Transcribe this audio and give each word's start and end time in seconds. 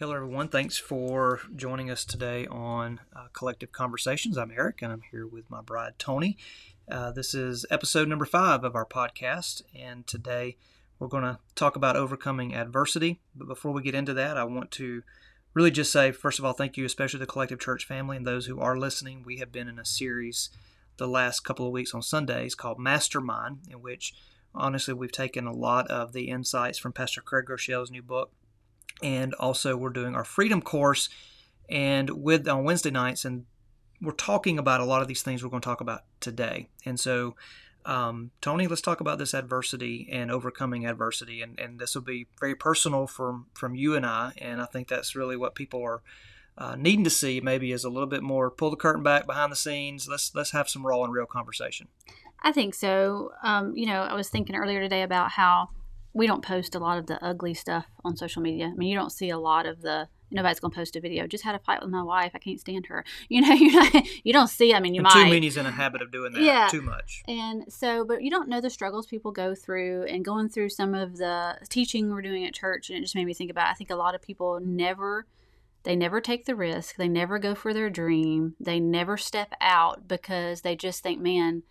Hello, 0.00 0.14
everyone. 0.14 0.46
Thanks 0.46 0.78
for 0.78 1.40
joining 1.56 1.90
us 1.90 2.04
today 2.04 2.46
on 2.46 3.00
uh, 3.16 3.26
Collective 3.32 3.72
Conversations. 3.72 4.38
I'm 4.38 4.52
Eric, 4.52 4.80
and 4.80 4.92
I'm 4.92 5.02
here 5.10 5.26
with 5.26 5.50
my 5.50 5.60
bride, 5.60 5.94
Tony. 5.98 6.38
Uh, 6.88 7.10
this 7.10 7.34
is 7.34 7.66
episode 7.68 8.06
number 8.06 8.24
five 8.24 8.62
of 8.62 8.76
our 8.76 8.86
podcast, 8.86 9.62
and 9.74 10.06
today 10.06 10.56
we're 11.00 11.08
going 11.08 11.24
to 11.24 11.40
talk 11.56 11.74
about 11.74 11.96
overcoming 11.96 12.54
adversity. 12.54 13.18
But 13.34 13.48
before 13.48 13.72
we 13.72 13.82
get 13.82 13.96
into 13.96 14.14
that, 14.14 14.36
I 14.36 14.44
want 14.44 14.70
to 14.70 15.02
really 15.52 15.72
just 15.72 15.90
say, 15.90 16.12
first 16.12 16.38
of 16.38 16.44
all, 16.44 16.52
thank 16.52 16.76
you, 16.76 16.84
especially 16.84 17.18
the 17.18 17.26
Collective 17.26 17.58
Church 17.58 17.84
family 17.84 18.16
and 18.16 18.24
those 18.24 18.46
who 18.46 18.60
are 18.60 18.78
listening. 18.78 19.24
We 19.26 19.38
have 19.38 19.50
been 19.50 19.66
in 19.66 19.80
a 19.80 19.84
series 19.84 20.50
the 20.96 21.08
last 21.08 21.40
couple 21.40 21.66
of 21.66 21.72
weeks 21.72 21.92
on 21.92 22.02
Sundays 22.02 22.54
called 22.54 22.78
Mastermind, 22.78 23.62
in 23.68 23.82
which 23.82 24.14
honestly 24.54 24.94
we've 24.94 25.10
taken 25.10 25.48
a 25.48 25.52
lot 25.52 25.88
of 25.88 26.12
the 26.12 26.28
insights 26.28 26.78
from 26.78 26.92
Pastor 26.92 27.20
Craig 27.20 27.46
Groeschel's 27.46 27.90
new 27.90 28.02
book 28.02 28.30
and 29.02 29.34
also 29.34 29.76
we're 29.76 29.90
doing 29.90 30.14
our 30.14 30.24
freedom 30.24 30.60
course. 30.62 31.08
And 31.68 32.10
with 32.22 32.48
on 32.48 32.64
wednesday 32.64 32.90
nights 32.90 33.24
and 33.24 33.44
we're 34.00 34.12
talking 34.12 34.58
about 34.58 34.80
a 34.80 34.84
lot 34.84 35.02
of 35.02 35.08
these 35.08 35.22
things 35.22 35.42
we're 35.42 35.50
going 35.50 35.60
to 35.60 35.68
talk 35.68 35.80
about 35.80 36.04
today. 36.20 36.68
And 36.84 36.98
so 36.98 37.34
um, 37.84 38.30
tony 38.40 38.66
let's 38.66 38.82
talk 38.82 39.00
about 39.00 39.18
this 39.18 39.34
adversity 39.34 40.08
and 40.10 40.30
overcoming 40.30 40.86
adversity. 40.86 41.42
And, 41.42 41.58
and 41.58 41.78
this 41.78 41.94
will 41.94 42.02
be 42.02 42.26
very 42.40 42.54
personal 42.54 43.06
from 43.06 43.46
from 43.54 43.74
you 43.74 43.94
and 43.94 44.06
i. 44.06 44.32
And 44.38 44.60
i 44.60 44.66
think 44.66 44.88
that's 44.88 45.14
really 45.14 45.36
what 45.36 45.54
people 45.54 45.82
are 45.82 46.02
uh, 46.56 46.74
needing 46.74 47.04
to 47.04 47.10
see 47.10 47.40
maybe 47.40 47.70
is 47.70 47.84
a 47.84 47.90
little 47.90 48.08
bit 48.08 48.22
more 48.22 48.50
pull 48.50 48.70
the 48.70 48.76
curtain 48.76 49.02
back 49.02 49.26
behind 49.26 49.52
the 49.52 49.56
scenes. 49.56 50.08
Let's 50.08 50.34
let's 50.34 50.50
have 50.50 50.68
some 50.68 50.86
raw 50.86 51.04
and 51.04 51.12
real 51.12 51.26
conversation. 51.26 51.88
I 52.42 52.52
think 52.52 52.74
so. 52.74 53.32
Um, 53.42 53.76
you 53.76 53.86
know 53.86 54.02
i 54.02 54.14
was 54.14 54.28
thinking 54.28 54.56
earlier 54.56 54.80
today 54.80 55.02
about 55.02 55.30
how 55.30 55.68
we 56.18 56.26
don't 56.26 56.42
post 56.42 56.74
a 56.74 56.80
lot 56.80 56.98
of 56.98 57.06
the 57.06 57.24
ugly 57.24 57.54
stuff 57.54 57.86
on 58.04 58.16
social 58.16 58.42
media. 58.42 58.66
I 58.66 58.76
mean, 58.76 58.88
you 58.88 58.98
don't 58.98 59.12
see 59.12 59.30
a 59.30 59.38
lot 59.38 59.66
of 59.66 59.82
the 59.82 60.08
nobody's 60.32 60.58
gonna 60.58 60.74
post 60.74 60.96
a 60.96 61.00
video. 61.00 61.28
Just 61.28 61.44
had 61.44 61.54
a 61.54 61.60
fight 61.60 61.80
with 61.80 61.90
my 61.90 62.02
wife. 62.02 62.32
I 62.34 62.38
can't 62.38 62.58
stand 62.58 62.86
her. 62.86 63.04
You 63.28 63.42
know, 63.42 63.52
you 63.54 63.72
know, 63.72 64.02
you 64.24 64.32
don't 64.32 64.48
see. 64.48 64.74
I 64.74 64.80
mean, 64.80 64.94
you 64.94 64.98
and 65.00 65.04
might. 65.04 65.24
Too 65.24 65.30
many's 65.30 65.56
in 65.56 65.64
a 65.64 65.70
habit 65.70 66.02
of 66.02 66.10
doing 66.10 66.32
that. 66.32 66.42
Yeah. 66.42 66.66
Too 66.68 66.82
much. 66.82 67.22
And 67.28 67.72
so, 67.72 68.04
but 68.04 68.22
you 68.22 68.30
don't 68.30 68.48
know 68.48 68.60
the 68.60 68.68
struggles 68.68 69.06
people 69.06 69.30
go 69.30 69.54
through, 69.54 70.04
and 70.04 70.24
going 70.24 70.48
through 70.48 70.70
some 70.70 70.92
of 70.92 71.18
the 71.18 71.56
teaching 71.68 72.10
we're 72.10 72.22
doing 72.22 72.44
at 72.44 72.54
church, 72.54 72.90
and 72.90 72.98
it 72.98 73.02
just 73.02 73.14
made 73.14 73.26
me 73.26 73.34
think 73.34 73.50
about. 73.50 73.68
I 73.68 73.74
think 73.74 73.90
a 73.90 73.96
lot 73.96 74.16
of 74.16 74.22
people 74.22 74.58
never. 74.60 75.26
They 75.84 75.94
never 75.94 76.20
take 76.20 76.46
the 76.46 76.56
risk. 76.56 76.96
They 76.96 77.08
never 77.08 77.38
go 77.38 77.54
for 77.54 77.72
their 77.72 77.90
dream. 77.90 78.56
They 78.58 78.80
never 78.80 79.16
step 79.16 79.52
out 79.60 80.08
because 80.08 80.62
they 80.62 80.74
just 80.74 81.02
think, 81.02 81.20
man, 81.20 81.62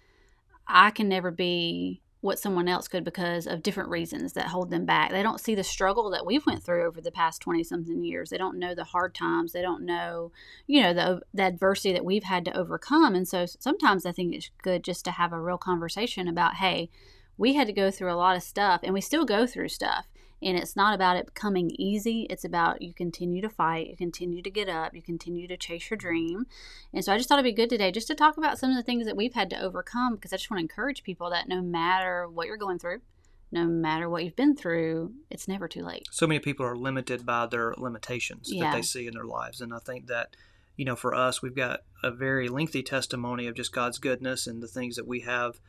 I 0.66 0.92
can 0.92 1.10
never 1.10 1.32
be 1.32 2.02
what 2.28 2.38
someone 2.38 2.68
else 2.68 2.88
could 2.88 3.04
because 3.04 3.48
of 3.48 3.64
different 3.64 3.90
reasons 3.90 4.34
that 4.34 4.48
hold 4.48 4.70
them 4.70 4.86
back. 4.86 5.10
They 5.10 5.24
don't 5.24 5.40
see 5.40 5.56
the 5.56 5.64
struggle 5.64 6.10
that 6.12 6.26
we've 6.26 6.46
went 6.46 6.62
through 6.62 6.86
over 6.86 7.02
the 7.02 7.12
past 7.12 7.42
20 7.42 7.64
something 7.64 8.04
years. 8.04 8.30
They 8.30 8.38
don't 8.38 8.60
know 8.60 8.76
the 8.76 8.84
hard 8.84 9.16
times. 9.16 9.54
They 9.54 9.62
don't 9.62 9.86
know, 9.86 10.32
you 10.68 10.82
know, 10.84 10.94
the, 10.94 11.22
the 11.34 11.44
adversity 11.44 11.94
that 11.94 12.06
we've 12.06 12.26
had 12.26 12.46
to 12.46 12.56
overcome. 12.56 13.16
And 13.16 13.28
so 13.28 13.46
sometimes 13.46 14.06
I 14.06 14.12
think 14.12 14.36
it's 14.36 14.52
good 14.62 14.84
just 14.84 15.06
to 15.06 15.12
have 15.12 15.32
a 15.32 15.40
real 15.40 15.58
conversation 15.58 16.28
about, 16.28 16.56
hey, 16.56 16.90
we 17.38 17.54
had 17.54 17.68
to 17.68 17.74
go 17.74 17.90
through 17.90 18.12
a 18.12 18.16
lot 18.16 18.36
of 18.36 18.44
stuff 18.44 18.82
and 18.84 18.94
we 18.94 19.02
still 19.02 19.26
go 19.26 19.48
through 19.48 19.70
stuff. 19.70 20.06
And 20.42 20.56
it's 20.58 20.76
not 20.76 20.94
about 20.94 21.18
it 21.18 21.26
becoming 21.26 21.72
easy. 21.80 22.28
It's 22.30 22.46
about 22.46 22.82
you 22.82 22.94
continue 22.94 23.42
to 23.42 23.50
fight, 23.50 23.88
you 23.88 23.98
continue 23.98 24.42
to 24.44 24.50
get 24.50 24.70
up, 24.70 24.94
you 24.94 25.02
continue 25.02 25.48
to 25.48 25.58
chase 25.58 25.90
your 25.90 25.98
dream. 25.98 26.46
And 26.94 27.04
so 27.04 27.12
I 27.12 27.18
just 27.18 27.28
thought 27.28 27.40
it'd 27.40 27.56
be 27.56 27.60
good 27.60 27.70
today 27.70 27.92
just 27.92 28.08
to 28.08 28.16
talk 28.16 28.38
about 28.38 28.60
some 28.60 28.70
of 28.70 28.76
the 28.76 28.84
things 28.84 29.06
that 29.08 29.18
we've 29.18 29.34
had 29.34 29.50
to 29.50 29.60
overcome 29.62 30.16
because 30.16 30.32
I 30.34 30.38
just 30.38 30.52
want 30.52 30.60
to 30.60 30.64
encourage 30.64 31.04
people 31.04 31.30
that 31.32 31.48
no 31.48 31.62
matter 31.62 32.28
what 32.28 32.46
you're 32.48 32.58
going 32.58 32.78
through, 32.78 33.02
no 33.52 33.66
matter 33.66 34.10
what 34.10 34.24
you've 34.24 34.36
been 34.36 34.56
through, 34.56 35.14
it's 35.30 35.48
never 35.48 35.68
too 35.68 35.84
late. 35.84 36.08
So 36.12 36.28
many 36.28 36.40
people 36.40 36.66
are 36.66 36.76
limited 36.76 37.26
by 37.26 37.48
their 37.48 37.74
limitations 37.78 38.52
Yeah. 38.52 38.66
that 38.66 38.76
they 38.76 38.82
see 38.82 39.08
in 39.08 39.14
their 39.14 39.24
lives. 39.26 39.62
And 39.62 39.74
I 39.74 39.80
think 39.80 40.08
that, 40.08 40.36
you 40.76 40.86
know, 40.86 40.96
for 40.96 41.16
us, 41.16 41.42
we've 41.42 41.56
got 41.56 41.82
a 42.04 42.12
very 42.12 42.50
lengthy 42.50 42.84
testimony 42.84 43.48
of 43.48 43.56
just 43.56 43.72
God's 43.72 43.98
goodness 43.98 44.46
and 44.46 44.62
the 44.62 44.68
things 44.68 44.98
that 44.98 45.08
we 45.08 45.22
have 45.22 45.60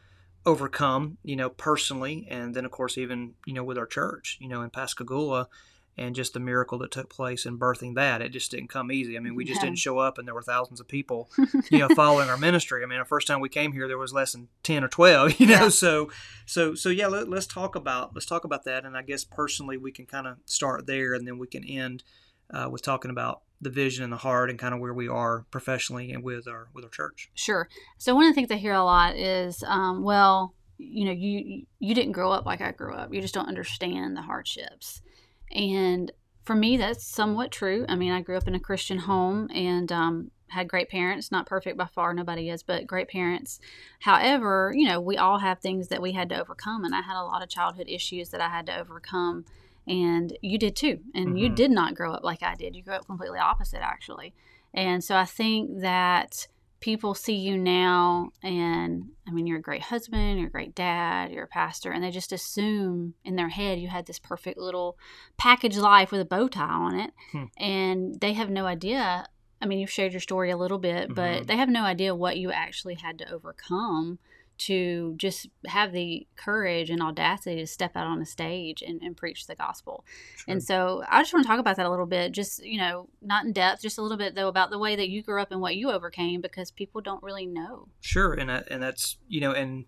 overcome, 0.48 1.18
you 1.22 1.36
know, 1.36 1.50
personally. 1.50 2.26
And 2.30 2.54
then, 2.54 2.64
of 2.64 2.70
course, 2.70 2.96
even, 2.98 3.34
you 3.46 3.52
know, 3.52 3.62
with 3.64 3.78
our 3.78 3.86
church, 3.86 4.38
you 4.40 4.48
know, 4.48 4.62
in 4.62 4.70
Pascagoula 4.70 5.48
and 5.96 6.14
just 6.14 6.32
the 6.32 6.40
miracle 6.40 6.78
that 6.78 6.90
took 6.92 7.10
place 7.10 7.44
in 7.44 7.58
birthing 7.58 7.94
that. 7.96 8.22
It 8.22 8.28
just 8.30 8.50
didn't 8.52 8.68
come 8.68 8.90
easy. 8.92 9.16
I 9.16 9.20
mean, 9.20 9.34
we 9.34 9.44
just 9.44 9.60
Yeah. 9.60 9.66
didn't 9.66 9.78
show 9.80 9.98
up 9.98 10.16
and 10.16 10.26
there 10.26 10.34
were 10.34 10.42
thousands 10.42 10.80
of 10.80 10.86
people, 10.88 11.28
you 11.70 11.78
know, 11.78 11.88
following 11.88 12.28
our 12.30 12.36
ministry. 12.38 12.82
I 12.82 12.86
mean, 12.86 12.98
the 13.00 13.04
first 13.04 13.26
time 13.26 13.40
we 13.40 13.48
came 13.48 13.72
here, 13.72 13.88
there 13.88 13.98
was 13.98 14.12
less 14.12 14.32
than 14.32 14.48
10 14.62 14.84
or 14.84 14.88
12, 14.88 15.40
you 15.40 15.46
know, 15.46 15.64
Yeah. 15.64 15.68
so, 15.68 16.08
so, 16.46 16.74
so 16.74 16.88
yeah, 16.88 17.08
let, 17.08 17.28
let's 17.28 17.46
talk 17.46 17.74
about, 17.74 18.14
let's 18.14 18.26
talk 18.26 18.44
about 18.44 18.64
that. 18.64 18.84
And 18.84 18.96
I 18.96 19.02
guess 19.02 19.24
personally, 19.24 19.76
we 19.76 19.90
can 19.92 20.06
kind 20.06 20.26
of 20.26 20.36
start 20.46 20.86
there 20.86 21.14
and 21.14 21.26
then 21.26 21.36
we 21.38 21.46
can 21.48 21.64
end 21.64 22.04
uh, 22.52 22.68
with 22.70 22.82
talking 22.82 23.10
about 23.10 23.42
the 23.60 23.70
vision 23.70 24.04
and 24.04 24.12
the 24.12 24.18
heart 24.18 24.50
and 24.50 24.58
kind 24.58 24.72
of 24.72 24.80
where 24.80 24.94
we 24.94 25.08
are 25.08 25.44
professionally 25.50 26.12
and 26.12 26.22
with 26.22 26.46
our, 26.46 26.68
with 26.74 26.84
our 26.84 26.90
church. 26.90 27.30
Sure. 27.34 27.68
So 27.98 28.14
one 28.14 28.24
of 28.24 28.30
the 28.30 28.34
things 28.34 28.50
I 28.50 28.56
hear 28.56 28.74
a 28.74 28.84
lot 28.84 29.16
is, 29.16 29.64
um, 29.66 30.02
well, 30.02 30.54
you 30.78 31.04
know, 31.04 31.12
you 31.12 31.66
you 31.80 31.94
didn't 31.94 32.12
grow 32.12 32.30
up 32.30 32.46
like 32.46 32.60
I 32.60 32.70
grew 32.70 32.94
up. 32.94 33.12
You 33.12 33.20
just 33.20 33.34
don't 33.34 33.48
understand 33.48 34.16
the 34.16 34.22
hardships. 34.22 35.02
And 35.50 36.12
for 36.44 36.54
me, 36.54 36.76
that's 36.76 37.04
somewhat 37.04 37.50
true. 37.50 37.84
I 37.88 37.96
mean, 37.96 38.12
I 38.12 38.22
grew 38.22 38.36
up 38.36 38.48
in 38.48 38.54
a 38.54 38.60
Christian 38.60 38.98
home 38.98 39.50
and 39.52 39.90
um, 39.90 40.30
had 40.48 40.68
great 40.68 40.88
parents. 40.88 41.32
Not 41.32 41.46
perfect 41.46 41.76
by 41.76 41.86
far, 41.86 42.14
nobody 42.14 42.48
is, 42.48 42.62
but 42.62 42.86
great 42.86 43.08
parents. 43.08 43.60
However, 44.00 44.72
you 44.74 44.86
know, 44.88 45.00
we 45.00 45.16
all 45.16 45.38
have 45.38 45.58
things 45.58 45.88
that 45.88 46.00
we 46.00 46.12
had 46.12 46.28
to 46.30 46.40
overcome, 46.40 46.84
and 46.84 46.94
I 46.94 47.02
had 47.02 47.20
a 47.20 47.24
lot 47.24 47.42
of 47.42 47.48
childhood 47.48 47.88
issues 47.88 48.30
that 48.30 48.40
I 48.40 48.48
had 48.48 48.66
to 48.66 48.78
overcome. 48.78 49.44
And 49.88 50.36
you 50.42 50.58
did 50.58 50.76
too. 50.76 51.00
And 51.14 51.38
you 51.38 51.48
Mhm. 51.50 51.54
did 51.56 51.70
not 51.70 51.94
grow 51.94 52.12
up 52.12 52.22
like 52.24 52.42
I 52.42 52.54
did. 52.54 52.76
You 52.76 52.82
grew 52.82 52.94
up 52.94 53.06
completely 53.06 53.38
opposite, 53.38 53.82
actually. 53.82 54.34
And 54.74 55.02
so 55.02 55.16
I 55.16 55.24
think 55.24 55.80
that 55.80 56.46
people 56.80 57.12
see 57.12 57.34
you 57.34 57.58
now 57.58 58.30
and 58.40 59.10
I 59.26 59.32
mean 59.32 59.48
you're 59.48 59.58
a 59.58 59.62
great 59.62 59.82
husband, 59.82 60.38
you're 60.38 60.46
a 60.46 60.50
great 60.52 60.76
dad, 60.76 61.32
you're 61.32 61.42
a 61.44 61.48
pastor, 61.48 61.90
and 61.90 62.04
they 62.04 62.10
just 62.12 62.30
assume 62.32 63.14
in 63.24 63.34
their 63.34 63.48
head 63.48 63.80
you 63.80 63.88
had 63.88 64.06
this 64.06 64.20
perfect 64.20 64.58
little 64.58 64.96
package 65.38 65.76
life 65.76 66.12
with 66.12 66.20
a 66.20 66.24
bow 66.24 66.46
tie 66.46 66.62
on 66.68 66.94
it. 67.00 67.10
Hmm. 67.32 67.44
And 67.56 68.20
they 68.20 68.34
have 68.34 68.48
no 68.50 68.66
idea. 68.66 69.26
I 69.60 69.66
mean, 69.66 69.80
you've 69.80 69.90
shared 69.90 70.12
your 70.12 70.20
story 70.20 70.50
a 70.52 70.56
little 70.56 70.78
bit, 70.78 71.12
but 71.12 71.42
Mhm. 71.42 71.46
they 71.48 71.56
have 71.56 71.68
no 71.68 71.82
idea 71.82 72.14
what 72.14 72.38
you 72.38 72.52
actually 72.52 72.94
had 72.94 73.18
to 73.18 73.32
overcome 73.32 74.20
to 74.58 75.14
just 75.16 75.48
have 75.66 75.92
the 75.92 76.26
courage 76.36 76.90
and 76.90 77.02
audacity 77.02 77.56
to 77.56 77.66
step 77.66 77.96
out 77.96 78.06
on 78.06 78.20
a 78.20 78.26
stage 78.26 78.82
and, 78.82 79.00
and 79.02 79.16
preach 79.16 79.46
the 79.46 79.54
gospel. 79.54 80.04
And 80.46 80.62
so 80.62 81.04
I 81.08 81.22
just 81.22 81.32
want 81.32 81.44
to 81.44 81.48
talk 81.48 81.60
about 81.60 81.76
that 81.76 81.86
a 81.86 81.90
little 81.90 82.06
bit, 82.06 82.32
just, 82.32 82.64
you 82.64 82.78
know, 82.78 83.08
not 83.22 83.44
in 83.44 83.52
depth, 83.52 83.82
just 83.82 83.98
a 83.98 84.02
little 84.02 84.16
bit 84.16 84.34
though 84.34 84.48
about 84.48 84.70
the 84.70 84.78
way 84.78 84.96
that 84.96 85.08
you 85.08 85.22
grew 85.22 85.40
up 85.40 85.52
and 85.52 85.60
what 85.60 85.76
you 85.76 85.90
overcame 85.90 86.40
because 86.40 86.70
people 86.70 87.00
don't 87.00 87.22
really 87.22 87.46
know. 87.46 87.88
Sure, 88.00 88.34
and 88.34 88.50
that, 88.50 88.68
and 88.70 88.82
that's 88.82 89.16
you 89.28 89.40
know, 89.40 89.52
and 89.52 89.84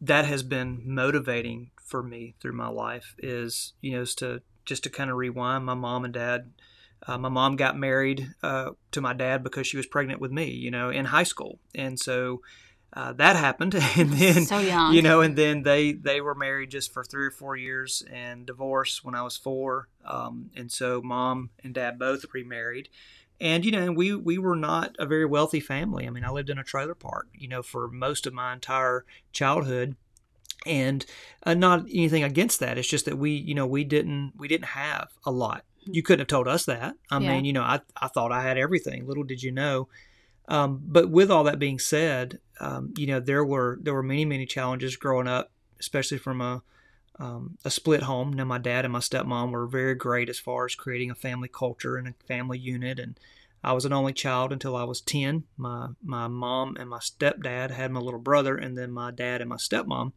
that 0.00 0.24
has 0.24 0.42
been 0.42 0.82
motivating 0.84 1.70
for 1.84 2.02
me 2.02 2.34
through 2.40 2.52
my 2.52 2.68
life 2.68 3.14
is 3.18 3.72
you 3.80 3.92
know 3.92 4.02
is 4.02 4.14
to 4.14 4.42
just 4.64 4.84
to 4.84 4.90
kind 4.90 5.10
of 5.10 5.16
rewind. 5.16 5.64
My 5.64 5.74
mom 5.74 6.04
and 6.04 6.14
dad, 6.14 6.52
uh, 7.06 7.18
my 7.18 7.28
mom 7.28 7.56
got 7.56 7.76
married 7.76 8.34
uh, 8.42 8.70
to 8.92 9.00
my 9.00 9.14
dad 9.14 9.42
because 9.42 9.66
she 9.66 9.76
was 9.76 9.86
pregnant 9.86 10.20
with 10.20 10.30
me, 10.30 10.50
you 10.50 10.70
know, 10.70 10.90
in 10.90 11.06
high 11.06 11.24
school, 11.24 11.58
and 11.74 11.98
so 11.98 12.42
uh, 12.92 13.12
that 13.12 13.36
happened, 13.36 13.74
and 13.96 14.12
then 14.12 14.42
so 14.46 14.60
young. 14.60 14.94
you 14.94 15.02
know, 15.02 15.20
and 15.20 15.36
then 15.36 15.62
they 15.62 15.92
they 15.92 16.20
were 16.20 16.34
married 16.34 16.70
just 16.70 16.92
for 16.92 17.04
three 17.04 17.26
or 17.26 17.30
four 17.30 17.56
years 17.56 18.02
and 18.10 18.46
divorced 18.46 19.04
when 19.04 19.14
I 19.14 19.22
was 19.22 19.36
four, 19.36 19.88
um, 20.04 20.50
and 20.56 20.70
so 20.72 21.02
mom 21.02 21.50
and 21.62 21.74
dad 21.74 21.98
both 21.98 22.24
remarried, 22.32 22.88
and 23.40 23.64
you 23.64 23.70
know, 23.70 23.82
and 23.82 23.96
we 23.96 24.14
we 24.14 24.38
were 24.38 24.56
not 24.56 24.96
a 24.98 25.06
very 25.06 25.26
wealthy 25.26 25.60
family. 25.60 26.06
I 26.06 26.10
mean, 26.10 26.24
I 26.24 26.30
lived 26.30 26.50
in 26.50 26.58
a 26.58 26.64
trailer 26.64 26.94
park, 26.94 27.28
you 27.34 27.48
know, 27.48 27.62
for 27.62 27.88
most 27.88 28.26
of 28.26 28.32
my 28.32 28.52
entire 28.54 29.04
childhood, 29.32 29.96
and 30.66 31.04
uh, 31.44 31.54
not 31.54 31.80
anything 31.92 32.24
against 32.24 32.58
that. 32.60 32.78
It's 32.78 32.88
just 32.88 33.04
that 33.04 33.18
we, 33.18 33.32
you 33.32 33.54
know, 33.54 33.66
we 33.66 33.84
didn't 33.84 34.32
we 34.36 34.48
didn't 34.48 34.66
have 34.68 35.08
a 35.24 35.30
lot. 35.30 35.64
You 35.90 36.02
couldn't 36.02 36.20
have 36.20 36.28
told 36.28 36.48
us 36.48 36.64
that. 36.66 36.96
I 37.10 37.18
Yeah. 37.18 37.28
mean, 37.28 37.44
you 37.44 37.52
know, 37.52 37.62
I 37.62 37.80
I 37.96 38.08
thought 38.08 38.32
I 38.32 38.42
had 38.42 38.58
everything. 38.58 39.06
Little 39.06 39.24
did 39.24 39.42
you 39.42 39.52
know. 39.52 39.88
Um, 40.48 40.82
but 40.84 41.10
with 41.10 41.30
all 41.30 41.44
that 41.44 41.58
being 41.58 41.78
said, 41.78 42.40
um, 42.58 42.94
you 42.96 43.06
know, 43.06 43.20
there 43.20 43.44
were 43.44 43.78
there 43.82 43.94
were 43.94 44.02
many 44.02 44.24
many 44.24 44.46
challenges 44.46 44.96
growing 44.96 45.28
up, 45.28 45.52
especially 45.78 46.18
from 46.18 46.40
a 46.40 46.62
um, 47.18 47.58
a 47.64 47.70
split 47.70 48.02
home. 48.02 48.32
Now, 48.32 48.44
my 48.44 48.58
dad 48.58 48.84
and 48.84 48.92
my 48.92 49.00
stepmom 49.00 49.50
were 49.50 49.66
very 49.66 49.94
great 49.94 50.28
as 50.28 50.38
far 50.38 50.64
as 50.64 50.74
creating 50.74 51.10
a 51.10 51.16
family 51.16 51.48
culture 51.48 51.96
and 51.96 52.08
a 52.08 52.14
family 52.26 52.58
unit. 52.58 52.98
And 52.98 53.18
I 53.62 53.72
was 53.72 53.84
an 53.84 53.92
only 53.92 54.12
child 54.12 54.52
until 54.52 54.76
I 54.76 54.84
was 54.84 55.00
10. 55.00 55.44
My, 55.56 55.88
my 56.02 56.28
mom 56.28 56.76
and 56.78 56.88
my 56.88 56.98
stepdad 56.98 57.72
had 57.72 57.90
my 57.90 58.00
little 58.00 58.20
brother, 58.20 58.56
and 58.56 58.78
then 58.78 58.92
my 58.92 59.10
dad 59.10 59.40
and 59.40 59.50
my 59.50 59.56
stepmom 59.56 60.12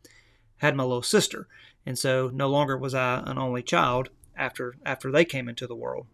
had 0.58 0.76
my 0.76 0.84
little 0.84 1.02
sister. 1.02 1.48
And 1.86 1.98
so 1.98 2.30
no 2.32 2.48
longer 2.48 2.78
was 2.78 2.94
I 2.94 3.24
an 3.26 3.40
only 3.40 3.64
child 3.64 4.10
after, 4.36 4.76
after 4.86 5.12
they 5.12 5.26
came 5.26 5.50
into 5.50 5.66
the 5.66 5.76
world. 5.76 6.06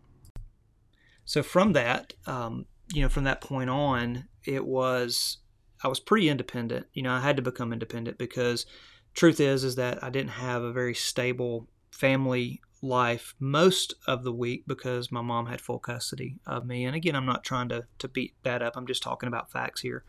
So 1.25 1.43
from 1.43 1.73
that, 1.73 2.13
um, 2.25 2.65
you 2.93 3.01
know, 3.01 3.09
from 3.09 3.25
that 3.25 3.41
point 3.41 3.69
on, 3.69 4.27
it 4.45 4.65
was, 4.65 5.37
I 5.83 5.87
was 5.87 5.99
pretty 5.99 6.29
independent. 6.29 6.87
You 6.93 7.03
know, 7.03 7.11
I 7.11 7.21
had 7.21 7.35
to 7.37 7.41
become 7.41 7.73
independent 7.73 8.17
because 8.17 8.65
truth 9.13 9.39
is 9.39 9.63
is 9.63 9.75
that 9.75 10.03
I 10.03 10.09
didn't 10.09 10.31
have 10.31 10.63
a 10.63 10.71
very 10.71 10.93
stable 10.93 11.67
family 11.91 12.61
life 12.81 13.33
most 13.39 13.95
of 14.05 14.23
the 14.23 14.31
week 14.31 14.63
because 14.67 15.11
my 15.11 15.21
mom 15.21 15.47
had 15.47 15.59
full 15.59 15.79
custody 15.79 16.37
of 16.45 16.65
me. 16.65 16.85
And 16.85 16.95
again, 16.95 17.15
I'm 17.15 17.25
not 17.25 17.43
trying 17.43 17.69
to, 17.69 17.85
to 17.99 18.07
beat 18.07 18.35
that 18.43 18.61
up. 18.61 18.77
I'm 18.77 18.87
just 18.87 19.03
talking 19.03 19.27
about 19.27 19.51
facts 19.51 19.81
here. 19.81 20.03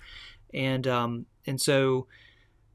And 0.52 0.86
um, 0.86 1.26
and 1.46 1.60
so 1.60 2.06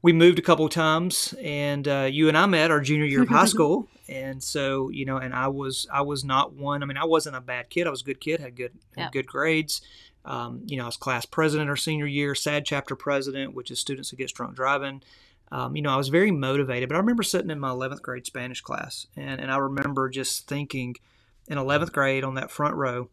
we 0.04 0.12
moved 0.12 0.38
a 0.38 0.42
couple 0.42 0.66
of 0.66 0.70
times, 0.70 1.32
and 1.42 1.88
uh, 1.88 2.06
you 2.10 2.28
and 2.28 2.36
I 2.36 2.44
met 2.44 2.70
our 2.70 2.80
junior 2.80 3.06
year 3.06 3.22
of 3.22 3.28
high 3.30 3.46
school. 3.56 3.88
And 4.06 4.44
so 4.44 4.90
you 4.90 5.06
know, 5.06 5.16
and 5.16 5.32
I 5.32 5.48
was 5.48 5.86
I 5.90 6.02
was 6.02 6.24
not 6.24 6.52
one. 6.52 6.82
I 6.82 6.86
mean, 6.86 6.98
I 6.98 7.06
wasn't 7.06 7.36
a 7.36 7.40
bad 7.40 7.70
kid. 7.70 7.86
I 7.86 7.90
was 7.90 8.02
a 8.02 8.04
good 8.04 8.20
kid. 8.20 8.38
Had 8.38 8.54
good 8.54 8.72
had 8.94 9.04
Yep. 9.04 9.12
good 9.12 9.26
grades. 9.26 9.80
Um, 10.26 10.60
you 10.66 10.76
know, 10.76 10.82
I 10.82 10.86
was 10.86 10.98
class 10.98 11.24
president 11.24 11.70
our 11.70 11.76
senior 11.76 12.06
year, 12.06 12.34
SADD 12.34 12.66
chapter 12.66 12.94
president, 12.94 13.54
which 13.54 13.70
is 13.70 13.80
Students 13.80 14.10
who 14.10 14.18
get 14.18 14.34
Drunk 14.34 14.54
Driving. 14.54 15.02
Um, 15.50 15.74
you 15.74 15.80
know, 15.80 15.90
I 15.90 15.96
was 15.96 16.08
very 16.08 16.30
motivated, 16.30 16.90
but 16.90 16.96
I 16.96 16.98
remember 16.98 17.22
sitting 17.22 17.50
in 17.50 17.60
my 17.60 17.70
11th 17.70 18.02
grade 18.02 18.26
Spanish 18.26 18.60
class, 18.60 19.06
and, 19.16 19.40
and 19.40 19.50
I 19.50 19.56
remember 19.56 20.10
just 20.10 20.46
thinking 20.46 20.96
in 21.48 21.56
11th 21.56 21.92
grade 21.92 22.24
on 22.24 22.34
that 22.34 22.50
front 22.50 22.74
row, 22.74 23.08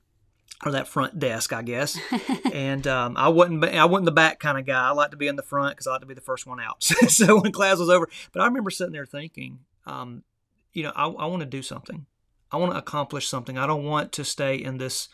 or 0.63 0.71
that 0.71 0.87
front 0.87 1.19
desk, 1.19 1.53
I 1.53 1.61
guess. 1.61 1.97
and 2.53 2.85
um, 2.87 3.17
I 3.17 3.29
wasn't 3.29 3.63
I 3.63 3.85
wasn't 3.85 4.05
the 4.05 4.11
back 4.11 4.39
kind 4.39 4.57
of 4.57 4.65
guy. 4.65 4.87
I 4.87 4.91
like 4.91 5.11
to 5.11 5.17
be 5.17 5.27
in 5.27 5.35
the 5.35 5.43
front 5.43 5.75
because 5.75 5.87
I 5.87 5.91
like 5.91 6.01
to 6.01 6.07
be 6.07 6.13
the 6.13 6.21
first 6.21 6.45
one 6.45 6.59
out. 6.59 6.83
so 7.07 7.41
when 7.41 7.51
class 7.51 7.77
was 7.77 7.89
over, 7.89 8.07
but 8.31 8.41
I 8.41 8.45
remember 8.45 8.69
sitting 8.69 8.93
there 8.93 9.05
thinking, 9.05 9.59
um, 9.85 10.23
you 10.73 10.83
know, 10.83 10.91
I, 10.95 11.05
I 11.05 11.25
want 11.25 11.41
to 11.41 11.45
do 11.47 11.61
something. 11.61 12.05
I 12.51 12.57
want 12.57 12.73
to 12.73 12.77
accomplish 12.77 13.27
something. 13.27 13.57
I 13.57 13.65
don't 13.65 13.85
want 13.85 14.11
to 14.13 14.25
stay 14.25 14.55
in 14.55 14.77
this 14.77 15.09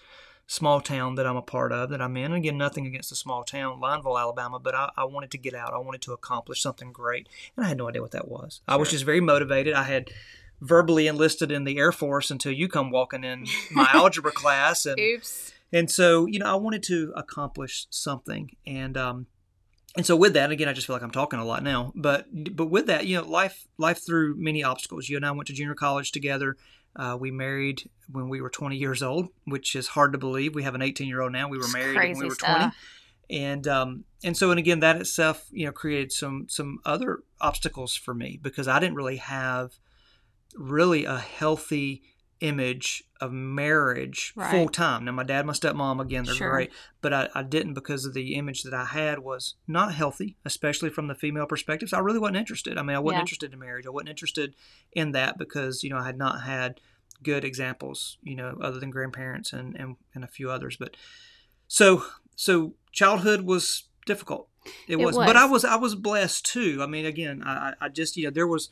small 0.48 0.80
town 0.82 1.16
that 1.16 1.28
I'm 1.28 1.36
a 1.36 1.42
part 1.42 1.72
of, 1.72 1.90
that 1.90 2.02
I'm 2.02 2.18
in. 2.18 2.26
And 2.26 2.36
again, 2.36 2.58
nothing 2.58 2.88
against 2.88 3.10
the 3.10 3.16
small 3.16 3.44
town, 3.44 3.80
Lineville, 3.80 4.20
Alabama, 4.20 4.60
but 4.60 4.74
I, 4.74 4.90
I 4.98 5.04
wanted 5.04 5.30
to 5.32 5.38
get 5.38 5.54
out. 5.54 5.74
I 5.74 5.78
wanted 5.78 6.02
to 6.04 6.14
accomplish 6.14 6.62
something 6.62 6.92
great. 6.92 7.28
And 7.56 7.66
I 7.66 7.70
had 7.70 7.78
no 7.78 7.90
idea 7.90 8.02
what 8.02 8.12
that 8.12 8.28
was. 8.28 8.62
I 8.68 8.78
was 8.78 8.90
just 8.90 9.04
very 9.04 9.20
motivated. 9.20 9.74
I 9.74 9.84
had 9.84 10.10
verbally 10.62 11.08
enlisted 11.08 11.52
in 11.52 11.64
the 11.64 11.78
Air 11.78 11.92
Force 11.92 12.32
until 12.32 12.52
you 12.52 12.68
come 12.68 12.90
walking 12.90 13.24
in 13.24 13.46
my 13.72 13.88
algebra 13.94 14.32
class. 14.32 14.86
And, 14.86 15.00
Oops. 15.00 15.54
and 15.72 15.90
so, 15.90 16.26
you 16.26 16.40
know, 16.40 16.48
I 16.48 16.56
wanted 16.56 16.84
to 16.84 17.14
accomplish 17.16 17.88
something. 17.90 18.52
And, 18.66 18.98
um, 18.98 19.28
and 19.96 20.06
so 20.06 20.16
with 20.16 20.34
that, 20.34 20.52
again, 20.52 20.68
I 20.68 20.74
just 20.74 20.88
feel 20.88 20.96
like 20.96 21.04
I'm 21.04 21.12
talking 21.12 21.40
a 21.40 21.46
lot 21.46 21.64
now, 21.64 21.92
but, 21.96 22.28
but 22.56 22.68
with 22.68 22.88
that, 22.88 23.06
you 23.06 23.18
know, 23.18 23.28
life, 23.28 23.68
life 23.78 24.06
through 24.06 24.36
many 24.38 24.64
obstacles. 24.64 25.10
You 25.10 25.18
and 25.18 25.26
I 25.26 25.32
went 25.32 25.48
to 25.48 25.54
junior 25.54 25.76
college 25.76 26.12
together. 26.12 26.56
Uh, 26.96 27.18
we 27.20 27.30
married 27.30 27.90
when 28.12 28.30
we 28.30 28.42
were 28.42 28.50
20 28.50 28.76
years 28.76 29.04
old, 29.04 29.30
which 29.46 29.76
is 29.76 29.90
hard 29.90 30.14
to 30.14 30.18
believe. 30.18 30.56
We 30.56 30.64
have 30.64 30.76
an 30.76 30.82
18 30.82 31.08
year 31.08 31.22
old 31.22 31.32
now. 31.32 31.48
We 31.48 31.58
were 31.58 31.68
married 31.68 31.98
when 31.98 32.18
we 32.18 32.26
were 32.26 32.36
stuff. 32.36 32.58
20 32.58 32.72
and 33.30 33.68
um, 33.68 34.06
and 34.24 34.38
so 34.38 34.52
and 34.52 34.60
again 34.60 34.80
that 34.80 34.96
itself 34.96 35.48
you 35.52 35.66
know 35.66 35.72
created 35.72 36.12
some 36.12 36.46
some 36.50 36.80
other 36.86 37.24
obstacles 37.42 37.96
for 37.96 38.14
me 38.14 38.40
because 38.42 38.68
I 38.68 38.80
didn't 38.80 38.96
really 38.96 39.18
have 39.18 39.78
really 40.56 41.06
a 41.06 41.18
healthy 41.18 42.02
image 42.40 43.04
of 43.20 43.32
marriage 43.32 44.32
Right. 44.36 44.52
full 44.52 44.70
time. 44.70 45.06
Now 45.06 45.12
my 45.12 45.24
dad, 45.24 45.46
my 45.48 45.54
stepmom, 45.54 46.00
again 46.00 46.24
they're 46.26 46.36
Sure. 46.36 46.52
great, 46.52 46.72
but 47.02 47.12
I, 47.14 47.30
I 47.34 47.42
didn't 47.44 47.74
because 47.74 48.06
of 48.06 48.14
the 48.14 48.36
image 48.36 48.62
that 48.64 48.76
I 48.76 48.86
had 48.86 49.20
was 49.20 49.56
not 49.68 49.94
healthy, 49.96 50.36
especially 50.46 50.92
from 50.92 51.08
the 51.08 51.16
female 51.16 51.48
perspective. 51.48 51.90
So 51.90 51.98
I 51.98 52.02
really 52.02 52.20
wasn't 52.20 52.38
interested. 52.38 52.78
I 52.78 52.84
mean, 52.84 52.96
I 52.96 53.00
wasn't 53.00 53.18
Yeah. 53.18 53.22
interested 53.22 53.54
in 53.54 53.60
marriage. 53.60 53.88
I 53.88 53.90
wasn't 53.90 54.10
interested 54.10 54.54
in 54.92 55.14
that 55.14 55.40
because 55.40 55.84
you 55.84 55.90
know 55.90 55.98
I 55.98 56.06
had 56.06 56.18
not 56.18 56.44
had 56.44 56.80
good 57.24 57.44
examples, 57.44 58.18
you 58.22 58.36
know, 58.36 58.58
other 58.62 58.80
than 58.80 58.92
grandparents 58.92 59.52
and 59.52 59.76
and, 59.76 59.96
and 60.14 60.24
a 60.24 60.28
few 60.28 60.52
others, 60.52 60.78
but. 60.78 60.96
So 61.68 62.06
so 62.36 62.76
childhood 62.92 63.42
was 63.42 63.84
difficult. 64.06 64.48
It, 64.88 64.94
It 64.94 64.96
was. 65.00 65.16
but 65.18 65.36
I 65.36 65.44
was. 65.46 65.64
was 65.64 65.66
I 65.66 65.76
was 65.76 65.96
blessed 65.96 66.46
too. 66.46 66.80
I 66.82 66.86
mean, 66.86 67.06
again, 67.06 67.44
I 67.46 67.74
I 67.82 67.90
just 67.90 68.16
you 68.16 68.26
know 68.26 68.30
there 68.30 68.48
was, 68.48 68.70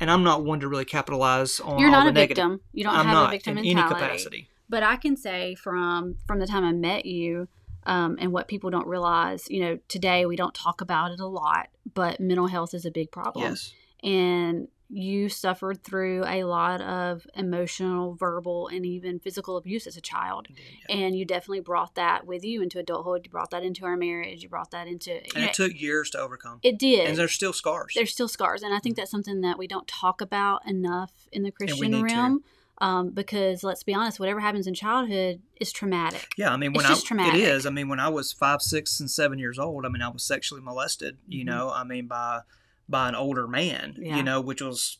and 0.00 0.10
I'm 0.10 0.22
not 0.22 0.44
one 0.44 0.60
to 0.60 0.68
really 0.68 0.84
capitalize 0.84 1.60
on. 1.60 1.78
You're 1.78 1.90
not 1.90 2.06
a 2.06 2.12
negative. 2.12 2.36
victim. 2.36 2.60
You 2.72 2.84
don't 2.84 2.94
I'm 2.94 3.06
have 3.06 3.14
not 3.14 3.28
a 3.28 3.30
victim 3.30 3.58
in 3.58 3.64
mentality. 3.64 3.94
any 3.94 4.02
capacity. 4.02 4.48
But 4.68 4.82
I 4.82 4.96
can 4.96 5.16
say 5.16 5.54
from 5.54 6.16
from 6.26 6.38
the 6.38 6.46
time 6.46 6.64
I 6.64 6.72
met 6.72 7.06
you, 7.06 7.48
um, 7.84 8.16
and 8.20 8.32
what 8.32 8.48
people 8.48 8.70
don't 8.70 8.86
realize, 8.86 9.48
you 9.48 9.60
know, 9.60 9.78
today 9.88 10.26
we 10.26 10.36
don't 10.36 10.54
talk 10.54 10.80
about 10.80 11.12
it 11.12 11.20
a 11.20 11.26
lot, 11.26 11.68
but 11.94 12.20
mental 12.20 12.48
health 12.48 12.74
is 12.74 12.84
a 12.84 12.90
big 12.90 13.10
problem. 13.10 13.44
Yes. 13.44 13.72
And 14.02 14.68
you 14.88 15.28
suffered 15.28 15.82
through 15.82 16.24
a 16.26 16.44
lot 16.44 16.80
of 16.80 17.26
emotional, 17.34 18.14
verbal, 18.14 18.68
and 18.68 18.86
even 18.86 19.18
physical 19.18 19.56
abuse 19.56 19.86
as 19.86 19.96
a 19.96 20.00
child. 20.00 20.46
Yeah. 20.88 20.96
And 20.96 21.16
you 21.16 21.24
definitely 21.24 21.60
brought 21.60 21.94
that 21.96 22.26
with 22.26 22.44
you 22.44 22.62
into 22.62 22.78
adulthood. 22.78 23.22
You 23.24 23.30
brought 23.30 23.50
that 23.50 23.62
into 23.64 23.84
our 23.84 23.96
marriage. 23.96 24.42
You 24.42 24.48
brought 24.48 24.70
that 24.70 24.86
into 24.86 25.12
And 25.34 25.44
it 25.44 25.54
took 25.54 25.72
years 25.80 26.10
to 26.10 26.18
overcome. 26.20 26.60
it 26.62 26.78
did. 26.78 27.08
And 27.08 27.16
there's 27.16 27.32
still 27.32 27.52
scars. 27.52 27.94
there's 27.96 28.12
still 28.12 28.28
scars 28.28 28.62
and 28.62 28.72
i 28.74 28.78
think 28.78 28.96
that's 28.96 29.10
something 29.10 29.40
that 29.40 29.58
we 29.58 29.66
don't 29.66 29.88
talk 29.88 30.20
about 30.20 30.66
enough 30.66 31.12
in 31.32 31.42
the 31.42 31.50
christian 31.50 32.02
realm 32.02 32.42
um, 32.78 33.10
because 33.10 33.64
let's 33.64 33.82
be 33.82 33.94
honest 33.94 34.20
whatever 34.20 34.40
happens 34.40 34.66
in 34.66 34.74
childhood 34.74 35.40
is 35.60 35.72
traumatic 35.72 36.28
yeah, 36.36 36.52
I 36.52 36.56
mean, 36.56 36.72
when 36.72 36.84
It's 36.84 37.02
I 37.02 37.06
traumatic. 37.06 37.40
it 37.40 37.44
is. 37.44 37.64
I 37.66 37.70
mean, 37.70 37.88
when 37.88 37.98
I 38.00 38.08
was 38.08 38.32
five, 38.32 38.60
six, 38.62 39.00
and 39.00 39.10
seven 39.10 39.38
years 39.38 39.58
old, 39.58 39.86
I 39.86 39.88
mean, 39.88 40.02
I 40.02 40.08
was 40.08 40.22
sexually 40.22 40.60
molested. 40.62 41.16
You 41.26 41.42
Mhm. 41.44 41.46
know, 41.46 41.70
I 41.70 41.82
mean, 41.84 42.06
by 42.06 42.40
by 42.88 43.08
an 43.08 43.14
older 43.14 43.46
man. 43.46 43.96
Yeah. 43.98 44.16
You 44.16 44.22
know, 44.22 44.40
which 44.40 44.62
was 44.62 44.98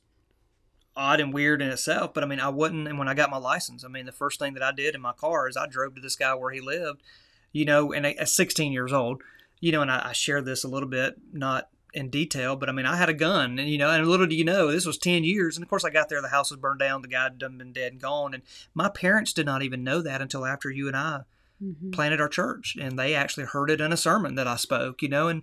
odd 0.97 1.21
and 1.21 1.33
weird 1.33 1.61
in 1.61 1.69
itself. 1.69 2.15
But 2.15 2.25
I 2.25 2.27
mean, 2.27 2.41
I 2.41 2.49
wouldn't. 2.49 2.89
And 2.89 2.99
when 2.99 3.09
I 3.09 3.15
got 3.15 3.31
my 3.31 3.37
license, 3.39 3.85
I 3.85 3.89
mean, 3.89 4.07
the 4.07 4.13
first 4.13 4.39
thing 4.39 4.55
that 4.55 4.63
I 4.63 4.73
did 4.73 4.95
in 4.95 5.01
my 5.01 5.13
car 5.13 5.49
is 5.49 5.57
I 5.57 5.67
drove 5.67 5.95
to 5.95 6.01
this 6.01 6.17
guy 6.17 6.35
where 6.35 6.53
he 6.53 6.61
lived. 6.61 7.03
You 7.53 7.65
know, 7.65 7.93
and 7.93 8.05
at 8.05 8.29
16 8.29 8.73
years 8.73 8.93
old, 8.93 9.23
you 9.61 9.73
know, 9.73 9.81
and 9.81 9.91
I, 9.91 10.11
I 10.11 10.13
shared 10.13 10.45
this 10.45 10.63
a 10.63 10.69
little 10.69 10.89
bit, 10.89 11.17
not 11.33 11.69
in 11.95 12.11
detail, 12.11 12.55
but 12.57 12.69
I 12.69 12.73
mean, 12.73 12.85
I 12.85 12.97
had 12.97 13.09
a 13.09 13.15
gun, 13.15 13.59
and 13.59 13.71
you 13.71 13.79
know, 13.79 13.89
and 13.89 14.07
little 14.07 14.27
do 14.27 14.35
you 14.35 14.45
know, 14.45 14.71
this 14.71 14.85
was 14.85 14.99
10 14.99 15.25
years, 15.25 15.57
and 15.57 15.63
of 15.63 15.71
course, 15.71 15.83
I 15.83 15.89
got 15.89 16.11
there, 16.11 16.21
the 16.21 16.29
house 16.29 16.51
was 16.51 16.61
burned 16.61 16.81
down, 16.81 17.01
the 17.01 17.09
guy 17.09 17.23
had 17.23 17.39
done 17.39 17.57
been 17.57 17.73
dead 17.73 17.93
and 17.93 18.01
gone, 18.01 18.35
and 18.35 18.43
my 18.75 18.91
parents 18.91 19.33
did 19.33 19.47
not 19.47 19.63
even 19.63 19.83
know 19.83 20.03
that 20.03 20.21
until 20.21 20.45
after 20.45 20.69
you 20.71 20.89
and 20.89 20.97
I 20.97 21.21
Mhm. 21.65 21.93
planted 21.93 22.21
our 22.21 22.29
church 22.29 22.77
and 22.79 22.99
they 22.99 23.15
actually 23.15 23.47
heard 23.47 23.71
it 23.71 23.81
in 23.81 23.91
a 23.91 23.97
sermon 23.97 24.35
that 24.35 24.47
I 24.47 24.57
spoke, 24.57 25.01
you 25.01 25.09
know, 25.09 25.29
and 25.29 25.43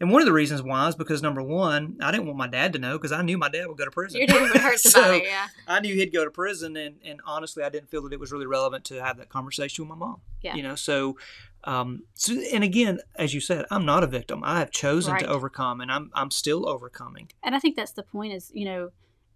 and 0.00 0.10
one 0.12 0.22
of 0.22 0.26
the 0.26 0.32
reasons 0.32 0.62
why 0.62 0.88
is 0.88 0.94
because 0.94 1.22
number 1.22 1.42
one, 1.42 1.98
I 2.00 2.10
didn't 2.12 2.26
want 2.26 2.38
my 2.38 2.46
dad 2.46 2.72
to 2.74 2.78
know 2.78 2.96
because 2.98 3.12
I 3.12 3.22
knew 3.22 3.36
my 3.38 3.48
dad 3.48 3.66
would 3.66 3.76
go 3.78 3.84
to 3.84 3.90
prison. 3.90 4.18
your 4.20 4.26
dad 4.28 4.40
would 4.42 4.56
hurt 4.60 4.78
So, 4.80 5.00
about 5.00 5.22
yeah 5.24 5.46
I 5.66 5.80
knew 5.80 5.94
he'd 5.94 6.12
go 6.12 6.24
to 6.24 6.30
prison, 6.30 6.76
and 6.76 6.96
and 7.04 7.20
honestly, 7.26 7.62
I 7.64 7.68
didn't 7.68 7.90
feel 7.90 8.02
that 8.02 8.12
it 8.12 8.20
was 8.20 8.30
really 8.32 8.46
relevant 8.46 8.84
to 8.86 9.02
have 9.02 9.16
that 9.18 9.28
conversation 9.28 9.84
with 9.84 9.90
my 9.98 10.06
mom. 10.06 10.20
Yeah. 10.42 10.54
You 10.54 10.62
know, 10.62 10.74
so. 10.74 11.16
Um, 11.64 12.04
so, 12.14 12.34
and 12.52 12.62
again, 12.62 13.00
as 13.16 13.34
you 13.34 13.40
said, 13.40 13.64
I'm 13.72 13.84
not 13.84 14.04
a 14.04 14.06
victim. 14.06 14.42
I 14.44 14.60
have 14.60 14.70
chosen 14.70 15.14
Right. 15.14 15.22
to 15.24 15.28
overcome, 15.28 15.80
and 15.80 15.90
I'm 15.90 16.10
I'm 16.14 16.30
still 16.30 16.68
overcoming. 16.68 17.30
and 17.42 17.54
i 17.54 17.58
think 17.58 17.74
that's 17.74 17.90
the 17.92 18.04
point 18.04 18.32
is 18.32 18.52
you 18.54 18.64
know 18.64 18.90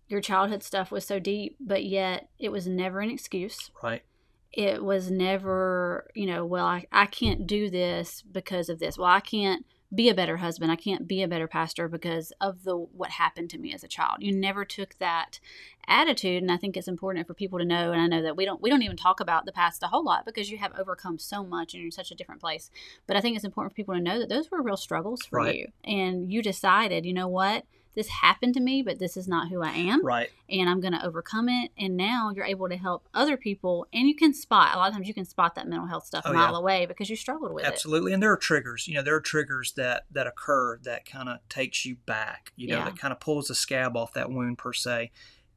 your 0.09 0.21
childhood 0.21 0.63
stuff 0.63 0.93
was 0.93 1.05
so 1.05 1.19
deep 1.19 1.57
but 1.59 1.85
yet 1.85 2.29
it 2.39 2.51
was 2.53 2.67
never 2.69 3.01
an 3.01 3.11
excuse 3.11 3.71
Right. 3.83 4.03
it 4.53 4.85
was 4.85 5.11
never 5.11 6.07
you 6.15 6.27
know 6.27 6.45
well 6.45 6.67
I, 6.67 6.87
I 6.93 7.07
can't 7.07 7.47
do 7.47 7.69
this 7.71 8.23
because 8.23 8.69
of 8.69 8.79
this 8.79 8.97
well 8.99 9.09
i 9.09 9.21
can't 9.21 9.65
be 9.95 10.09
a 10.09 10.15
better 10.15 10.39
husband. 10.39 10.73
I 10.73 10.77
can't 10.77 11.07
be 11.07 11.23
a 11.23 11.29
better 11.29 11.47
pastor 11.47 11.89
because 11.89 12.33
of 12.41 12.65
the 12.65 12.77
what 12.77 13.11
happened 13.11 13.51
to 13.51 13.59
me 13.59 13.75
as 13.75 13.85
a 13.85 13.89
child. 13.89 14.19
You 14.21 14.33
never 14.33 14.65
took 14.65 14.99
that 14.99 15.39
attitude 15.89 16.41
and 16.43 16.53
i 16.53 16.57
think 16.57 16.77
it's 16.77 16.87
important 16.87 17.27
for 17.27 17.35
people 17.35 17.59
to 17.59 17.65
know 17.65 17.91
and 17.91 18.01
i 18.01 18.07
know 18.07 18.23
that 18.23 18.37
we 18.37 18.45
don't 18.45 18.63
we 18.63 18.71
don't 18.71 18.83
even 18.83 18.97
talk 18.97 19.19
about 19.19 19.45
the 19.45 19.53
past 19.53 19.83
a 19.83 19.89
whole 19.89 20.05
lot 20.05 20.25
because 20.25 20.49
you 20.49 20.57
have 20.57 20.73
overcome 20.79 21.19
so 21.19 21.43
much 21.43 21.75
and 21.75 21.81
you're 21.81 21.89
in 21.89 21.91
such 21.91 22.13
a 22.13 22.15
different 22.15 22.41
place. 22.41 22.71
But 23.09 23.17
i 23.17 23.21
think 23.21 23.35
it's 23.35 23.45
important 23.45 23.73
for 23.73 23.77
people 23.77 23.95
to 23.95 24.01
know 24.01 24.21
that 24.21 24.29
those 24.29 24.49
were 24.49 24.63
real 24.63 24.77
struggles 24.77 25.27
for 25.27 25.41
Right. 25.41 25.57
you 25.57 25.67
and 25.83 26.33
you 26.33 26.41
decided 26.41 27.05
you 27.05 27.13
know 27.13 27.27
what 27.27 27.65
this 27.95 28.09
happened 28.09 28.55
to 28.55 28.61
me 28.61 28.83
but 28.83 28.99
this 28.99 29.17
is 29.17 29.29
not 29.29 29.49
who 29.49 29.63
i 29.63 29.71
am 29.71 30.05
Right. 30.05 30.31
and 30.49 30.69
I'm 30.69 30.81
going 30.81 30.93
to 30.93 31.05
overcome 31.05 31.49
it. 31.49 31.71
And 31.79 31.97
now 31.97 32.31
you're 32.35 32.45
able 32.45 32.69
to 32.69 32.77
help 32.77 33.07
other 33.15 33.37
people, 33.37 33.87
and 33.93 34.09
you 34.09 34.15
can 34.15 34.33
spot 34.35 34.75
a 34.75 34.79
lot 34.79 34.89
of 34.89 34.95
times 34.95 35.09
you 35.09 35.15
can 35.15 35.25
spot 35.25 35.55
that 35.55 35.69
mental 35.69 35.87
health 35.87 36.07
stuff 36.07 36.25
Oh, 36.27 36.31
a 36.31 36.35
mile 36.35 36.53
yeah. 36.53 36.59
away 36.59 36.87
because 36.87 37.09
you 37.11 37.17
struggled 37.17 37.53
with 37.53 37.65
it. 37.65 37.69
Absolutely, 37.69 38.13
and 38.13 38.23
there 38.23 38.33
are 38.33 38.37
triggers. 38.37 38.87
You 38.89 38.95
know, 38.95 39.03
there 39.03 39.15
are 39.15 39.21
triggers 39.21 39.73
that 39.73 40.05
that 40.11 40.27
occur 40.27 40.79
that 40.83 41.05
kind 41.05 41.29
of 41.29 41.39
takes 41.49 41.85
you 41.85 41.97
back. 42.07 42.53
You 42.57 42.69
know, 42.69 42.79
Yeah. 42.79 42.85
that 42.87 42.99
kind 42.99 43.13
of 43.13 43.21
pulls 43.21 43.49
the 43.49 43.55
scab 43.55 43.97
off 43.97 44.13
that 44.15 44.31
wound 44.31 44.59
per 44.59 44.73
se. 44.73 45.11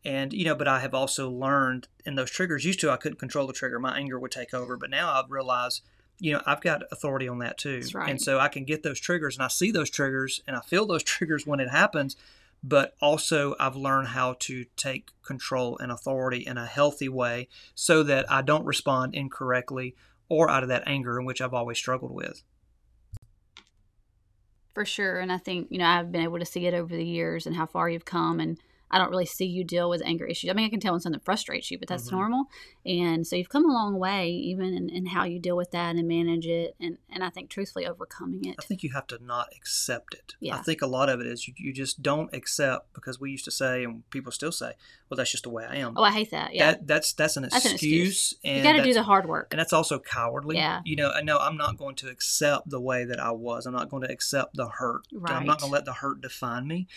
And 0.04 0.34
you 0.34 0.46
know, 0.46 0.56
but 0.56 0.68
I 0.68 0.80
have 0.82 0.94
also 0.94 1.30
learned 1.30 1.88
in 2.06 2.16
those 2.16 2.30
triggers. 2.32 2.64
Used 2.66 2.80
to, 2.82 2.92
I 2.92 2.98
couldn't 2.98 3.18
control 3.20 3.48
the 3.48 3.54
trigger; 3.54 3.80
my 3.80 3.98
anger 3.98 4.20
would 4.20 4.32
take 4.32 4.54
over. 4.54 4.78
But 4.78 4.90
now 4.90 5.12
I've 5.14 5.32
realized, 5.32 5.82
you 6.20 6.34
know, 6.34 6.42
I've 6.46 6.62
got 6.62 6.84
authority 6.92 7.28
on 7.28 7.40
that 7.40 7.58
too. 7.58 7.82
Right. 7.94 8.10
And 8.10 8.22
so 8.22 8.40
I 8.40 8.48
can 8.48 8.66
get 8.66 8.84
those 8.84 9.00
triggers, 9.00 9.36
and 9.36 9.44
I 9.44 9.48
see 9.48 9.72
those 9.72 9.90
triggers, 9.90 10.42
and 10.48 10.56
I 10.56 10.62
feel 10.62 10.86
those 10.86 11.04
triggers 11.16 11.46
when 11.46 11.60
it 11.60 11.70
happens. 11.70 12.16
But 12.64 12.96
also, 13.00 13.56
I've 13.60 13.76
learned 13.76 14.08
how 14.08 14.38
to 14.40 14.66
take 14.76 15.12
control 15.24 15.78
and 15.78 15.92
authority 15.92 16.40
in 16.40 16.58
a 16.58 16.66
healthy 16.66 17.10
way, 17.10 17.48
so 17.76 18.02
that 18.04 18.30
I 18.32 18.42
don't 18.42 18.66
respond 18.66 19.14
incorrectly 19.14 19.96
or 20.30 20.50
out 20.50 20.64
of 20.64 20.70
that 20.70 20.84
anger 20.88 21.20
in 21.20 21.26
which 21.26 21.42
I've 21.42 21.54
always 21.54 21.78
struggled 21.78 22.12
with. 22.12 22.44
For 24.74 24.84
sure. 24.86 25.20
And 25.20 25.32
I 25.32 25.38
think, 25.38 25.68
you 25.70 25.78
know, 25.78 25.86
I've 25.86 26.12
been 26.12 26.24
able 26.24 26.40
to 26.40 26.46
see 26.46 26.66
it 26.66 26.74
over 26.74 26.96
the 26.96 27.06
years 27.06 27.48
and 27.48 27.56
how 27.56 27.66
far 27.66 27.90
you've 27.90 28.06
come. 28.06 28.40
And 28.40 28.58
I 28.92 28.98
don't 29.00 29.10
really 29.10 29.26
see 29.26 29.46
you 29.46 29.64
deal 29.64 29.90
with 29.90 30.02
anger 30.06 30.26
issues. 30.26 30.50
I 30.50 30.54
mean, 30.54 30.66
I 30.66 30.70
can 30.70 30.80
tell 30.80 30.94
when 30.94 31.02
something 31.02 31.22
frustrates 31.26 31.72
you, 31.72 31.80
but 31.80 31.88
that's 31.88 32.08
Mhm. 32.10 32.14
normal. 32.14 32.46
And 32.86 33.26
so 33.26 33.36
you've 33.36 33.50
come 33.50 33.68
a 33.68 33.74
long 33.74 33.98
way, 33.98 34.30
even 34.30 34.74
in, 34.76 34.90
in 34.90 35.08
how 35.08 35.24
you 35.24 35.40
deal 35.40 35.58
with 35.58 35.72
that 35.72 35.96
and 35.96 36.08
manage 36.08 36.46
it, 36.46 36.76
and 36.80 36.98
and 37.10 37.24
I 37.24 37.30
think 37.30 37.50
truthfully 37.50 37.86
overcoming 37.88 38.46
it. 38.46 38.56
I 38.60 38.64
think 38.64 38.84
you 38.84 38.92
have 38.94 39.08
to 39.08 39.18
not 39.24 39.48
accept 39.56 40.14
it. 40.14 40.36
Yeah. 40.40 40.56
I 40.56 40.60
think 40.62 40.82
a 40.82 40.88
lot 40.88 41.10
of 41.10 41.20
it 41.20 41.28
is 41.28 41.48
you, 41.48 41.54
you 41.58 41.74
just 41.74 42.02
don't 42.04 42.34
accept 42.34 42.94
because 42.94 43.20
we 43.20 43.32
used 43.32 43.46
to 43.46 43.52
say 43.52 43.84
and 43.84 44.08
people 44.12 44.32
still 44.32 44.52
say, 44.52 44.74
well, 45.10 45.16
that's 45.18 45.32
just 45.32 45.44
the 45.44 45.50
way 45.50 45.66
I 45.66 45.78
am. 45.78 45.94
Oh, 45.98 46.04
I 46.04 46.12
hate 46.12 46.32
that. 46.32 46.54
Yeah, 46.54 46.72
That 46.72 46.88
that's 46.88 47.14
that's 47.14 47.38
an 47.38 47.44
That's 47.44 47.66
an 47.66 47.72
excuse, 47.74 48.34
excuse. 48.34 48.40
and 48.44 48.58
you 48.58 48.64
got 48.64 48.74
to 48.74 48.84
do 48.84 48.94
the 48.94 49.04
hard 49.04 49.28
work. 49.28 49.48
and 49.52 49.60
that's 49.60 49.74
also 49.74 49.98
cowardly. 50.00 50.58
Yeah. 50.58 50.82
You 50.86 50.96
know, 50.96 51.10
I 51.12 51.22
know 51.22 51.38
I'm 51.40 51.58
not 51.58 51.78
going 51.78 51.96
to 51.98 52.10
accept 52.10 52.70
the 52.70 52.80
way 52.82 53.04
that 53.06 53.20
I 53.20 53.32
was. 53.32 53.66
I'm 53.66 53.74
not 53.74 53.90
going 53.90 54.04
to 54.04 54.12
accept 54.12 54.56
the 54.56 54.68
hurt. 54.68 55.02
Right. 55.14 55.34
I'm 55.34 55.46
not 55.46 55.60
going 55.60 55.70
to 55.72 55.74
let 55.74 55.86
the 55.86 55.94
hurt 55.94 56.22
define 56.22 56.68
me. 56.68 56.88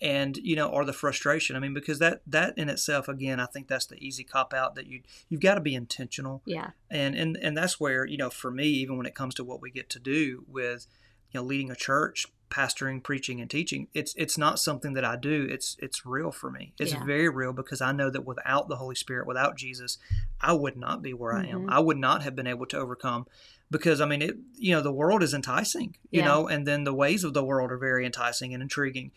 And 0.00 0.36
you 0.36 0.56
know, 0.56 0.68
or 0.68 0.84
the 0.84 0.92
frustration. 0.92 1.56
I 1.56 1.58
mean, 1.58 1.74
because 1.74 1.98
that 2.00 2.20
that 2.26 2.56
in 2.58 2.68
itself, 2.68 3.08
again, 3.08 3.40
I 3.40 3.46
think 3.46 3.68
that's 3.68 3.86
the 3.86 3.96
easy 3.96 4.24
cop 4.24 4.52
out 4.52 4.74
that 4.74 4.86
you 4.86 5.02
you've 5.28 5.40
got 5.40 5.54
to 5.54 5.60
be 5.60 5.74
intentional 5.74 6.42
Yeah, 6.44 6.70
and 6.90 7.14
and 7.14 7.36
and 7.40 7.56
that's 7.56 7.80
where 7.80 8.04
you 8.04 8.16
know 8.18 8.30
for 8.30 8.50
me 8.50 8.66
even 8.66 8.96
when 8.96 9.06
it 9.06 9.14
comes 9.14 9.34
to 9.36 9.44
what 9.44 9.60
we 9.62 9.70
get 9.70 9.88
to 9.90 9.98
do 9.98 10.44
with 10.48 10.86
you 11.30 11.40
know 11.40 11.44
leading 11.44 11.70
a 11.70 11.76
church 11.76 12.26
pastoring 12.48 13.02
preaching 13.02 13.40
and 13.40 13.50
teaching 13.50 13.88
it's 13.92 14.14
it's 14.16 14.38
not 14.38 14.60
something 14.60 14.92
that 14.92 15.04
i 15.04 15.16
do 15.16 15.48
it's 15.50 15.76
it's 15.80 16.06
real 16.06 16.30
for 16.30 16.48
me 16.48 16.72
it's 16.78 16.92
Yeah. 16.92 17.04
very 17.04 17.28
real 17.28 17.52
because 17.52 17.80
i 17.80 17.90
know 17.90 18.08
that 18.08 18.20
without 18.24 18.68
the 18.68 18.76
holy 18.76 18.94
spirit 18.94 19.26
without 19.26 19.56
jesus 19.56 19.98
i 20.40 20.52
would 20.52 20.76
not 20.76 21.02
be 21.02 21.12
where 21.12 21.32
i 21.34 21.42
am 21.44 21.62
Mhm. 21.62 21.72
i 21.72 21.80
would 21.80 21.96
not 21.96 22.22
have 22.22 22.36
been 22.36 22.46
able 22.46 22.64
to 22.66 22.78
overcome 22.78 23.26
because 23.68 24.00
i 24.00 24.06
mean 24.06 24.22
it 24.22 24.36
you 24.54 24.72
know 24.72 24.80
the 24.80 24.92
world 24.92 25.24
is 25.24 25.34
enticing 25.34 25.96
you 26.12 26.20
Yeah. 26.20 26.26
know 26.26 26.46
and 26.46 26.68
then 26.68 26.84
the 26.84 26.94
ways 26.94 27.24
of 27.24 27.34
the 27.34 27.42
world 27.44 27.72
are 27.72 27.78
very 27.78 28.06
enticing 28.06 28.54
and 28.54 28.62
intriguing 28.62 29.10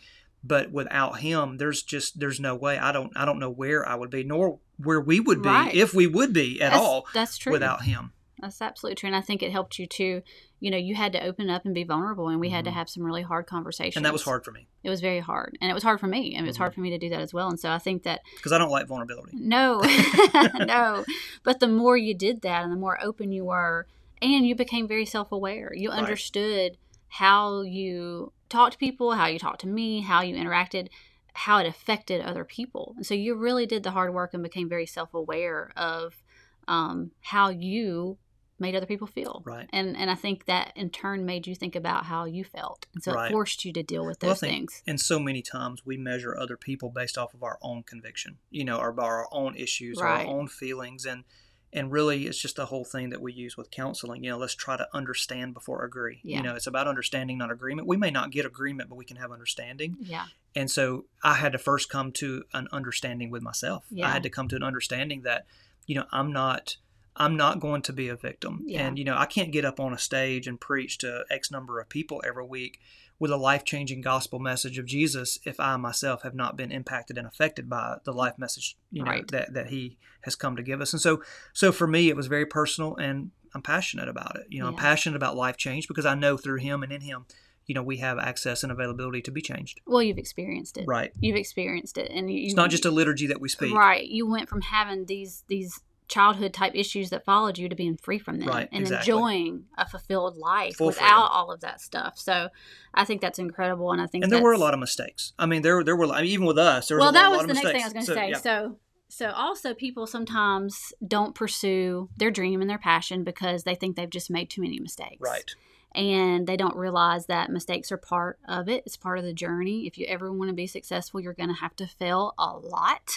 but 0.44 0.72
without 0.72 1.20
him 1.20 1.58
there's 1.58 1.84
just 1.84 2.20
there's 2.20 2.40
no 2.40 2.56
way 2.56 2.78
i 2.78 2.92
don't 2.92 3.12
i 3.16 3.26
don't 3.26 3.40
know 3.40 3.50
where 3.50 3.88
i 3.88 3.94
would 3.96 4.10
be 4.10 4.24
nor 4.24 4.60
where 4.78 5.02
we 5.02 5.20
would 5.20 5.42
be 5.42 5.50
Right. 5.50 5.74
if 5.76 5.94
we 5.94 6.08
would 6.08 6.32
be 6.34 6.62
at 6.62 6.72
that's, 6.72 6.82
all 6.82 7.06
That's 7.14 7.38
true. 7.38 7.52
without 7.52 7.84
him 7.84 8.14
That's 8.42 8.62
absolutely 8.62 8.96
true. 8.96 9.08
And 9.08 9.16
I 9.18 9.20
think 9.22 9.44
it 9.44 9.52
helped 9.52 9.78
you 9.78 9.86
too. 9.86 10.22
You 10.62 10.72
know, 10.72 10.78
you 10.78 10.96
had 10.96 11.12
to 11.12 11.22
open 11.22 11.50
up 11.50 11.66
and 11.66 11.74
be 11.76 11.84
vulnerable, 11.84 12.30
and 12.30 12.40
we 12.40 12.48
had 12.52 12.64
to 12.64 12.72
Mhm. 12.72 12.76
have 12.76 12.90
some 12.90 13.04
really 13.04 13.22
hard 13.22 13.46
conversations. 13.48 13.98
and 13.98 14.06
that 14.06 14.14
was 14.14 14.24
hard 14.24 14.46
for 14.46 14.52
me 14.54 14.68
It 14.82 14.90
was 14.90 15.02
very 15.02 15.20
hard. 15.20 15.58
And 15.60 15.70
it 15.70 15.74
was 15.74 15.84
hard 15.84 16.00
for 16.00 16.08
me. 16.08 16.34
And 16.36 16.46
it 16.46 16.50
was 16.50 16.56
hard 16.56 16.74
for 16.74 16.80
me 16.80 16.90
to 16.92 16.98
do 16.98 17.10
that 17.10 17.20
as 17.20 17.34
well. 17.34 17.50
And 17.50 17.60
so 17.60 17.70
I 17.70 17.80
think 17.80 18.04
that, 18.04 18.22
because 18.38 18.54
I 18.54 18.58
don't 18.58 18.72
like 18.72 18.88
vulnerability. 18.88 19.32
no, 19.36 19.82
no. 20.66 21.04
But 21.44 21.60
the 21.60 21.68
more 21.68 21.98
you 21.98 22.14
did 22.14 22.40
that 22.44 22.64
and 22.64 22.72
the 22.72 22.78
more 22.78 22.98
open 23.04 23.34
you 23.34 23.44
were, 23.44 23.88
and 24.22 24.48
you 24.48 24.56
became 24.56 24.88
very 24.88 25.06
self 25.06 25.34
aware, 25.34 25.74
you 25.76 25.90
Right. 25.90 26.00
understood 26.00 26.78
how 27.10 27.62
you 27.62 28.32
talked 28.48 28.74
to 28.74 28.80
people, 28.80 29.12
how 29.14 29.28
you 29.28 29.40
talked 29.40 29.62
to 29.62 29.68
me, 29.68 30.02
how 30.02 30.22
you 30.22 30.36
interacted. 30.36 30.88
How 31.34 31.60
it 31.60 31.68
affected 31.68 32.22
other 32.22 32.44
people, 32.44 32.96
and 32.98 33.06
so 33.06 33.14
you 33.14 33.36
really 33.36 33.66
did 33.66 33.84
the 33.84 33.92
hard 33.92 34.14
work 34.14 34.34
and 34.34 34.44
became 34.44 34.68
very 34.68 34.86
self-aware 34.88 35.72
of 35.78 36.22
um, 36.68 37.12
how 37.22 37.50
you 37.50 38.18
made 38.60 38.76
other 38.76 38.88
people 38.88 39.08
feel. 39.08 39.42
Right. 39.46 39.70
And 39.72 39.96
and 39.96 40.10
I 40.12 40.16
think 40.16 40.46
that 40.46 40.74
in 40.76 40.90
turn 40.90 41.26
made 41.26 41.48
you 41.48 41.56
think 41.56 41.76
about 41.78 42.06
how 42.06 42.26
you 42.26 42.44
felt. 42.44 42.88
And 42.94 43.02
so 43.02 43.14
Right. 43.14 43.30
it 43.30 43.32
forced 43.32 43.64
you 43.64 43.72
to 43.74 43.84
deal 43.84 44.06
with 44.06 44.22
Well, 44.22 44.32
those 44.32 44.40
think- 44.42 44.54
things. 44.54 44.84
And 44.86 45.00
so 45.00 45.18
many 45.18 45.42
times 45.42 45.86
we 45.86 45.96
measure 45.98 46.36
other 46.38 46.58
people 46.58 46.90
based 46.90 47.18
off 47.18 47.34
of 47.34 47.42
our 47.42 47.58
own 47.62 47.84
conviction, 47.84 48.40
you 48.50 48.66
know, 48.66 48.80
or 48.80 48.92
by 48.92 49.04
our 49.04 49.28
own 49.32 49.56
issues 49.56 50.00
or 50.00 50.06
Right. 50.06 50.26
our 50.28 50.34
own 50.34 50.48
feelings, 50.50 51.06
and 51.06 51.24
and 51.72 51.92
really 51.92 52.26
it's 52.26 52.40
just 52.40 52.56
the 52.56 52.66
whole 52.66 52.84
thing 52.84 53.10
that 53.12 53.22
we 53.22 53.32
use 53.32 53.56
with 53.56 53.70
counseling. 53.72 54.24
You 54.24 54.32
know, 54.32 54.38
let's 54.38 54.56
try 54.56 54.78
to 54.78 54.88
understand 54.94 55.54
before 55.54 55.84
agree. 55.84 56.20
Yeah. 56.24 56.38
You 56.38 56.44
know, 56.44 56.56
it's 56.56 56.68
about 56.68 56.88
understanding, 56.88 57.38
not 57.38 57.52
agreement. 57.52 57.88
We 57.88 57.98
may 57.98 58.12
not 58.12 58.32
get 58.32 58.46
agreement, 58.46 58.90
but 58.90 58.96
we 58.96 59.06
can 59.06 59.18
have 59.18 59.32
understanding. 59.32 59.98
Yeah. 60.00 60.26
And 60.56 60.70
so 60.70 61.06
I 61.24 61.36
had 61.36 61.52
to 61.52 61.58
first 61.58 61.90
come 61.90 62.12
to 62.14 62.44
an 62.54 62.68
understanding 62.72 63.30
with 63.30 63.44
myself. 63.44 63.86
yeah. 63.90 64.08
I 64.08 64.12
had 64.12 64.24
to 64.24 64.30
come 64.30 64.48
to 64.50 64.56
an 64.56 64.64
understanding 64.64 65.22
that, 65.24 65.46
you 65.86 65.96
know, 65.96 66.06
I'm 66.12 66.34
not 66.34 66.78
I'm 67.16 67.36
not 67.36 67.60
going 67.60 67.82
to 67.84 67.94
be 67.94 68.08
a 68.08 68.16
victim. 68.16 68.64
Yeah. 68.66 68.88
And 68.88 68.98
you 68.98 69.04
know, 69.04 69.18
I 69.18 69.26
can't 69.26 69.52
get 69.52 69.66
up 69.66 69.80
on 69.80 69.94
a 69.94 69.98
stage 69.98 70.48
and 70.48 70.60
preach 70.60 70.98
to 71.00 71.26
X 71.30 71.52
number 71.52 71.80
of 71.80 71.90
people 71.90 72.24
every 72.26 72.46
week 72.46 72.80
with 73.20 73.32
a 73.32 73.38
life-changing 73.38 74.00
gospel 74.02 74.40
message 74.40 74.78
of 74.80 74.86
Jesus 74.86 75.40
if 75.46 75.60
I 75.60 75.76
myself 75.78 76.22
have 76.24 76.34
not 76.34 76.56
been 76.56 76.72
impacted 76.72 77.18
and 77.18 77.28
affected 77.28 77.70
by 77.70 77.98
the 78.06 78.14
life 78.14 78.38
message, 78.38 78.78
you 78.92 79.04
know, 79.04 79.12
Right. 79.12 79.28
that 79.30 79.54
that 79.54 79.68
he 79.68 79.98
has 80.22 80.36
come 80.36 80.56
to 80.56 80.64
give 80.64 80.80
us. 80.82 80.94
And 80.94 81.02
so 81.02 81.22
so 81.54 81.72
for 81.72 81.86
me 81.88 82.10
it 82.10 82.16
was 82.16 82.28
very 82.28 82.46
personal 82.46 82.96
and 82.96 83.32
I'm 83.54 83.62
passionate 83.62 84.08
about 84.08 84.36
it. 84.38 84.46
You 84.50 84.62
know, 84.62 84.68
I'm 84.68 84.76
passionate 84.76 85.16
about 85.16 85.36
life 85.36 85.58
change 85.58 85.88
because 85.88 86.06
I 86.06 86.14
know 86.16 86.38
through 86.38 86.58
him 86.60 86.84
and 86.84 86.92
in 86.92 87.02
him, 87.02 87.26
you 87.66 87.76
know, 87.76 87.84
we 87.84 87.98
have 87.98 88.18
access 88.20 88.64
and 88.64 88.72
availability 88.72 89.22
to 89.24 89.32
be 89.32 89.42
changed. 89.42 89.82
Well, 89.86 90.02
you've 90.04 90.18
experienced 90.18 90.78
it. 90.78 90.86
Right. 90.88 91.12
You've 91.20 91.36
experienced 91.36 91.98
it, 91.98 92.10
and 92.12 92.32
you, 92.32 92.46
It's 92.46 92.56
not 92.56 92.70
just 92.72 92.86
a 92.86 92.92
liturgy 92.92 93.28
that 93.28 93.42
we 93.42 93.50
speak. 93.50 93.74
right. 93.76 94.06
You 94.08 94.28
went 94.28 94.50
from 94.50 94.62
having 94.62 95.06
these 95.06 95.44
these 95.48 95.82
childhood 96.10 96.54
type 96.54 96.74
issues 96.76 97.12
that 97.12 97.24
followed 97.24 97.58
you 97.58 97.70
to 97.70 97.76
being 97.76 97.96
free 97.96 98.20
from 98.20 98.40
them 98.40 98.50
Right, 98.50 98.68
and 98.72 98.82
exactly. 98.82 99.12
enjoying 99.14 99.66
a 99.78 99.88
fulfilled 99.88 100.36
life 100.38 100.80
without 100.80 100.98
freedom. 101.00 101.28
all 101.32 101.52
of 101.52 101.62
that 101.62 101.80
stuff. 101.80 102.18
So 102.18 102.50
I 102.94 103.06
think 103.06 103.22
that's 103.22 103.40
incredible, 103.40 103.92
and 103.94 104.02
I 104.02 104.08
think 104.08 104.24
And 104.26 104.34
there 104.34 104.42
were 104.42 104.52
a 104.54 104.58
lot 104.58 104.74
of 104.74 104.80
mistakes. 104.82 105.32
I 105.40 105.46
mean, 105.46 105.62
there 105.62 105.84
there 105.84 105.96
were 105.96 106.08
I 106.08 106.22
mean, 106.24 106.32
even 106.32 106.46
with 106.46 106.58
us, 106.58 106.88
there 106.90 106.98
was 106.98 107.04
well, 107.04 107.12
a 107.12 107.14
lot, 107.14 107.22
that 107.22 107.32
was 107.32 107.42
of 107.44 107.48
the 107.48 107.54
next 107.54 107.64
mistakes. 107.66 107.74
thing 107.74 107.84
I 107.84 107.86
was 107.86 107.94
going 107.94 108.06
to 108.06 108.12
So, 108.12 108.16
say. 108.16 108.30
yeah. 108.32 108.38
So, 108.38 108.80
so 109.12 109.32
also 109.32 109.74
people 109.74 110.06
sometimes 110.08 110.94
don't 111.08 111.34
pursue 111.36 112.10
their 112.18 112.32
dream 112.32 112.62
and 112.62 112.70
their 112.70 112.78
passion 112.78 113.24
because 113.24 113.64
they 113.64 113.76
think 113.76 113.96
they've 113.96 114.10
just 114.10 114.30
made 114.30 114.50
too 114.50 114.62
many 114.62 114.80
mistakes. 114.80 115.18
right. 115.22 115.50
And 115.96 116.46
they 116.46 116.56
don't 116.56 116.76
realize 116.76 117.26
that 117.26 117.50
mistakes 117.50 117.92
are 117.92 117.98
part 117.98 118.38
of 118.48 118.70
it. 118.70 118.84
It's 118.86 118.96
part 118.96 119.18
of 119.18 119.26
the 119.26 119.34
journey. 119.34 119.88
If 119.88 119.98
you 119.98 120.06
ever 120.06 120.32
want 120.32 120.50
to 120.50 120.54
be 120.54 120.68
successful, 120.68 121.20
you're 121.20 121.34
going 121.34 121.50
to 121.50 121.56
have 121.62 121.76
to 121.78 121.88
fail 121.88 122.36
a 122.38 122.56
lot. 122.56 123.16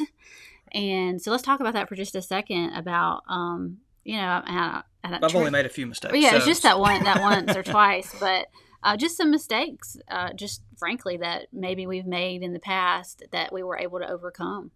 And 0.74 1.20
so 1.20 1.30
let's 1.30 1.42
talk 1.42 1.60
about 1.60 1.74
that 1.74 1.88
for 1.88 1.94
just 1.96 2.14
a 2.14 2.22
second. 2.22 2.74
About 2.74 3.22
um, 3.28 3.78
you 4.04 4.16
know, 4.16 4.42
I, 4.44 4.82
I, 5.04 5.18
I've 5.22 5.34
only 5.36 5.50
made 5.50 5.66
a 5.66 5.70
few 5.70 5.86
mistakes. 5.86 6.14
yeah, 6.16 6.36
it's 6.36 6.46
just 6.46 6.62
that 6.64 6.78
one, 6.78 7.02
that 7.04 7.20
once 7.20 7.56
or 7.56 7.62
twice, 7.62 8.14
but 8.18 8.46
uh, 8.82 8.96
just 8.96 9.16
some 9.16 9.30
mistakes, 9.30 9.96
uh, 10.10 10.32
just 10.32 10.62
frankly 10.78 11.16
that 11.18 11.46
maybe 11.52 11.86
we've 11.86 12.06
made 12.06 12.42
in 12.42 12.52
the 12.52 12.58
past 12.58 13.22
that 13.30 13.52
we 13.52 13.62
were 13.62 13.78
able 13.78 13.98
to 14.00 14.10
overcome. 14.10 14.70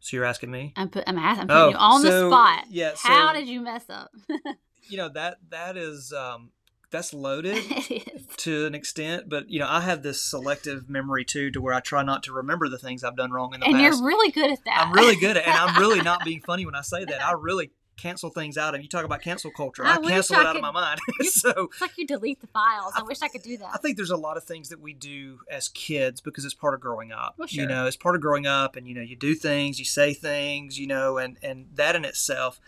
So 0.00 0.16
you're 0.16 0.24
asking 0.24 0.50
me? 0.50 0.72
I'm 0.76 0.88
put, 0.88 1.04
I'm, 1.06 1.16
ask- 1.18 1.40
I'm 1.40 1.46
putting 1.48 1.62
Oh, 1.62 1.68
you 1.70 1.76
on 1.76 2.02
the 2.02 2.10
so- 2.10 2.28
spot. 2.30 2.64
yeah, 2.70 2.92
How 2.96 3.28
so- 3.32 3.38
did 3.40 3.48
you 3.48 3.60
mess 3.60 3.84
up? 3.88 4.10
You 4.88 4.96
know 4.98 5.08
that 5.10 5.38
that 5.50 5.76
is 5.76 6.12
um, 6.12 6.50
that's 6.92 7.12
loaded 7.12 7.56
to 8.36 8.66
an 8.66 8.74
extent, 8.74 9.28
but 9.28 9.50
you 9.50 9.58
know 9.58 9.66
I 9.68 9.80
have 9.80 10.02
this 10.02 10.22
selective 10.22 10.88
memory 10.88 11.24
too, 11.24 11.50
to 11.50 11.60
where 11.60 11.74
I 11.74 11.80
try 11.80 12.02
not 12.04 12.22
to 12.24 12.32
remember 12.32 12.68
the 12.68 12.78
things 12.78 13.02
I've 13.02 13.16
done 13.16 13.32
wrong 13.32 13.54
in 13.54 13.60
the 13.60 13.66
And 13.66 13.74
past. 13.74 13.82
you're 13.98 14.06
really 14.06 14.30
good 14.30 14.50
at 14.52 14.64
that. 14.66 14.84
I'm 14.86 14.92
really 14.92 15.16
good 15.16 15.36
at, 15.36 15.44
and 15.46 15.54
I'm 15.54 15.80
really 15.80 16.00
not 16.02 16.24
being 16.24 16.40
funny 16.40 16.64
when 16.66 16.74
I 16.76 16.82
say 16.82 17.04
that. 17.04 17.20
I 17.24 17.32
really 17.32 17.70
cancel 17.98 18.30
things 18.30 18.56
out. 18.56 18.74
And 18.74 18.82
you 18.82 18.88
talk 18.88 19.04
about 19.04 19.20
cancel 19.20 19.50
culture, 19.50 19.84
I 19.84 19.96
I, 19.96 19.98
cancel 20.00 20.36
I 20.36 20.40
it 20.40 20.46
out 20.46 20.52
could- 20.54 20.56
of 20.56 20.62
my 20.62 20.70
mind. 20.72 20.98
So 21.24 21.50
It's 21.72 21.80
like 21.80 21.96
you 21.98 22.06
delete 22.06 22.40
the 22.40 22.46
files. 22.48 22.92
I, 22.96 23.02
wish 23.02 23.20
I 23.22 23.28
could 23.28 23.42
do 23.42 23.56
that. 23.58 23.68
I 23.74 23.78
think 23.78 23.96
there's 23.96 24.10
a 24.10 24.16
lot 24.16 24.36
of 24.36 24.44
things 24.44 24.70
that 24.70 24.80
we 24.80 24.92
do 24.92 25.40
as 25.50 25.68
kids 25.68 26.20
because 26.20 26.44
it's 26.44 26.54
part 26.54 26.74
of 26.74 26.80
growing 26.80 27.12
up. 27.12 27.34
Well, 27.38 27.48
You 27.50 27.66
know, 27.66 27.86
it's 27.86 27.96
part 27.96 28.14
of 28.16 28.20
growing 28.22 28.46
up, 28.46 28.76
and 28.76 28.88
you 28.88 28.94
know, 28.94 29.02
you 29.02 29.14
do 29.16 29.34
things, 29.34 29.78
you 29.78 29.84
say 29.84 30.14
things, 30.14 30.78
you 30.78 30.86
know, 30.86 31.18
and 31.18 31.38
and 31.42 31.66
that 31.74 31.94
in 31.94 32.04
itself, 32.04 32.60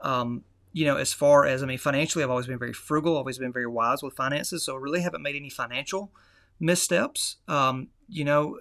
um, 0.00 0.44
you 0.72 0.84
know, 0.84 0.96
as 0.96 1.12
far 1.12 1.46
as 1.46 1.62
I 1.62 1.66
mean, 1.66 1.78
financially, 1.78 2.22
I've 2.22 2.30
always 2.30 2.46
been 2.46 2.58
very 2.58 2.72
frugal, 2.72 3.16
always 3.16 3.38
been 3.38 3.52
very 3.52 3.66
wise 3.66 4.02
with 4.02 4.14
finances, 4.14 4.64
so 4.64 4.74
I 4.74 4.78
really 4.78 5.02
haven't 5.02 5.22
made 5.22 5.36
any 5.36 5.50
financial 5.50 6.12
missteps. 6.60 7.36
Um, 7.46 7.88
you 8.08 8.24
know, 8.24 8.60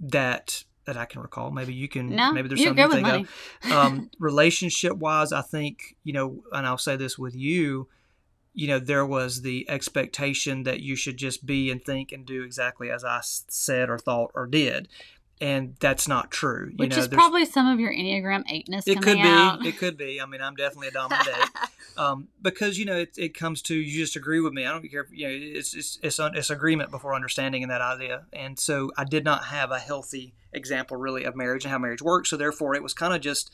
that 0.00 0.64
that 0.86 0.96
I 0.96 1.04
can 1.04 1.22
recall. 1.22 1.50
Maybe 1.50 1.72
you 1.72 1.88
can. 1.88 2.10
No, 2.10 2.32
maybe 2.32 2.48
there's 2.48 2.60
you're 2.60 2.76
something 2.76 2.88
good 2.88 3.04
with 3.04 3.26
think 3.26 3.28
money. 3.64 3.74
um, 3.76 4.10
relationship 4.18 4.96
wise, 4.96 5.32
I 5.32 5.42
think, 5.42 5.96
you 6.04 6.12
know, 6.12 6.42
and 6.52 6.66
I'll 6.66 6.78
say 6.78 6.96
this 6.96 7.18
with 7.18 7.34
you, 7.34 7.88
you 8.52 8.68
know, 8.68 8.78
there 8.78 9.04
was 9.04 9.42
the 9.42 9.68
expectation 9.68 10.62
that 10.62 10.80
you 10.80 10.94
should 10.94 11.16
just 11.16 11.44
be 11.44 11.70
and 11.70 11.84
think 11.84 12.12
and 12.12 12.24
do 12.24 12.42
exactly 12.42 12.90
as 12.90 13.04
I 13.04 13.20
said 13.22 13.90
or 13.90 13.98
thought 13.98 14.30
or 14.34 14.46
did. 14.46 14.88
And 15.40 15.74
that's 15.80 16.06
not 16.06 16.30
true. 16.30 16.68
You 16.70 16.76
Which 16.76 16.92
know, 16.92 16.98
is 16.98 17.08
probably 17.08 17.44
some 17.44 17.66
of 17.66 17.80
your 17.80 17.92
Enneagram 17.92 18.44
eightness 18.48 18.86
it 18.86 19.02
could 19.02 19.18
out. 19.18 19.60
be. 19.60 19.68
It 19.68 19.78
could 19.78 19.96
be. 19.96 20.20
I 20.20 20.26
mean, 20.26 20.40
I'm 20.40 20.54
definitely 20.54 20.88
a 20.88 20.90
dominant 20.92 21.28
eight. 21.28 21.68
Um, 21.96 22.28
because 22.40 22.78
you 22.78 22.84
know, 22.84 22.96
it, 22.96 23.14
it 23.16 23.34
comes 23.34 23.62
to 23.62 23.74
you 23.74 23.98
just 23.98 24.16
agree 24.16 24.40
with 24.40 24.52
me. 24.52 24.64
I 24.64 24.70
don't 24.70 24.88
care. 24.88 25.02
If, 25.02 25.08
you 25.12 25.26
know, 25.26 25.58
it's 25.58 25.74
it's 25.74 25.98
it's, 26.02 26.18
un, 26.18 26.36
it's 26.36 26.50
agreement 26.50 26.90
before 26.90 27.14
understanding 27.14 27.62
in 27.62 27.68
that 27.68 27.80
idea. 27.80 28.26
And 28.32 28.58
so 28.58 28.90
I 28.96 29.04
did 29.04 29.24
not 29.24 29.46
have 29.46 29.70
a 29.70 29.78
healthy 29.78 30.34
example 30.52 30.96
really 30.96 31.24
of 31.24 31.36
marriage 31.36 31.64
and 31.64 31.72
how 31.72 31.78
marriage 31.78 32.02
works. 32.02 32.30
So 32.30 32.36
therefore, 32.36 32.74
it 32.74 32.82
was 32.82 32.94
kind 32.94 33.14
of 33.14 33.20
just 33.20 33.52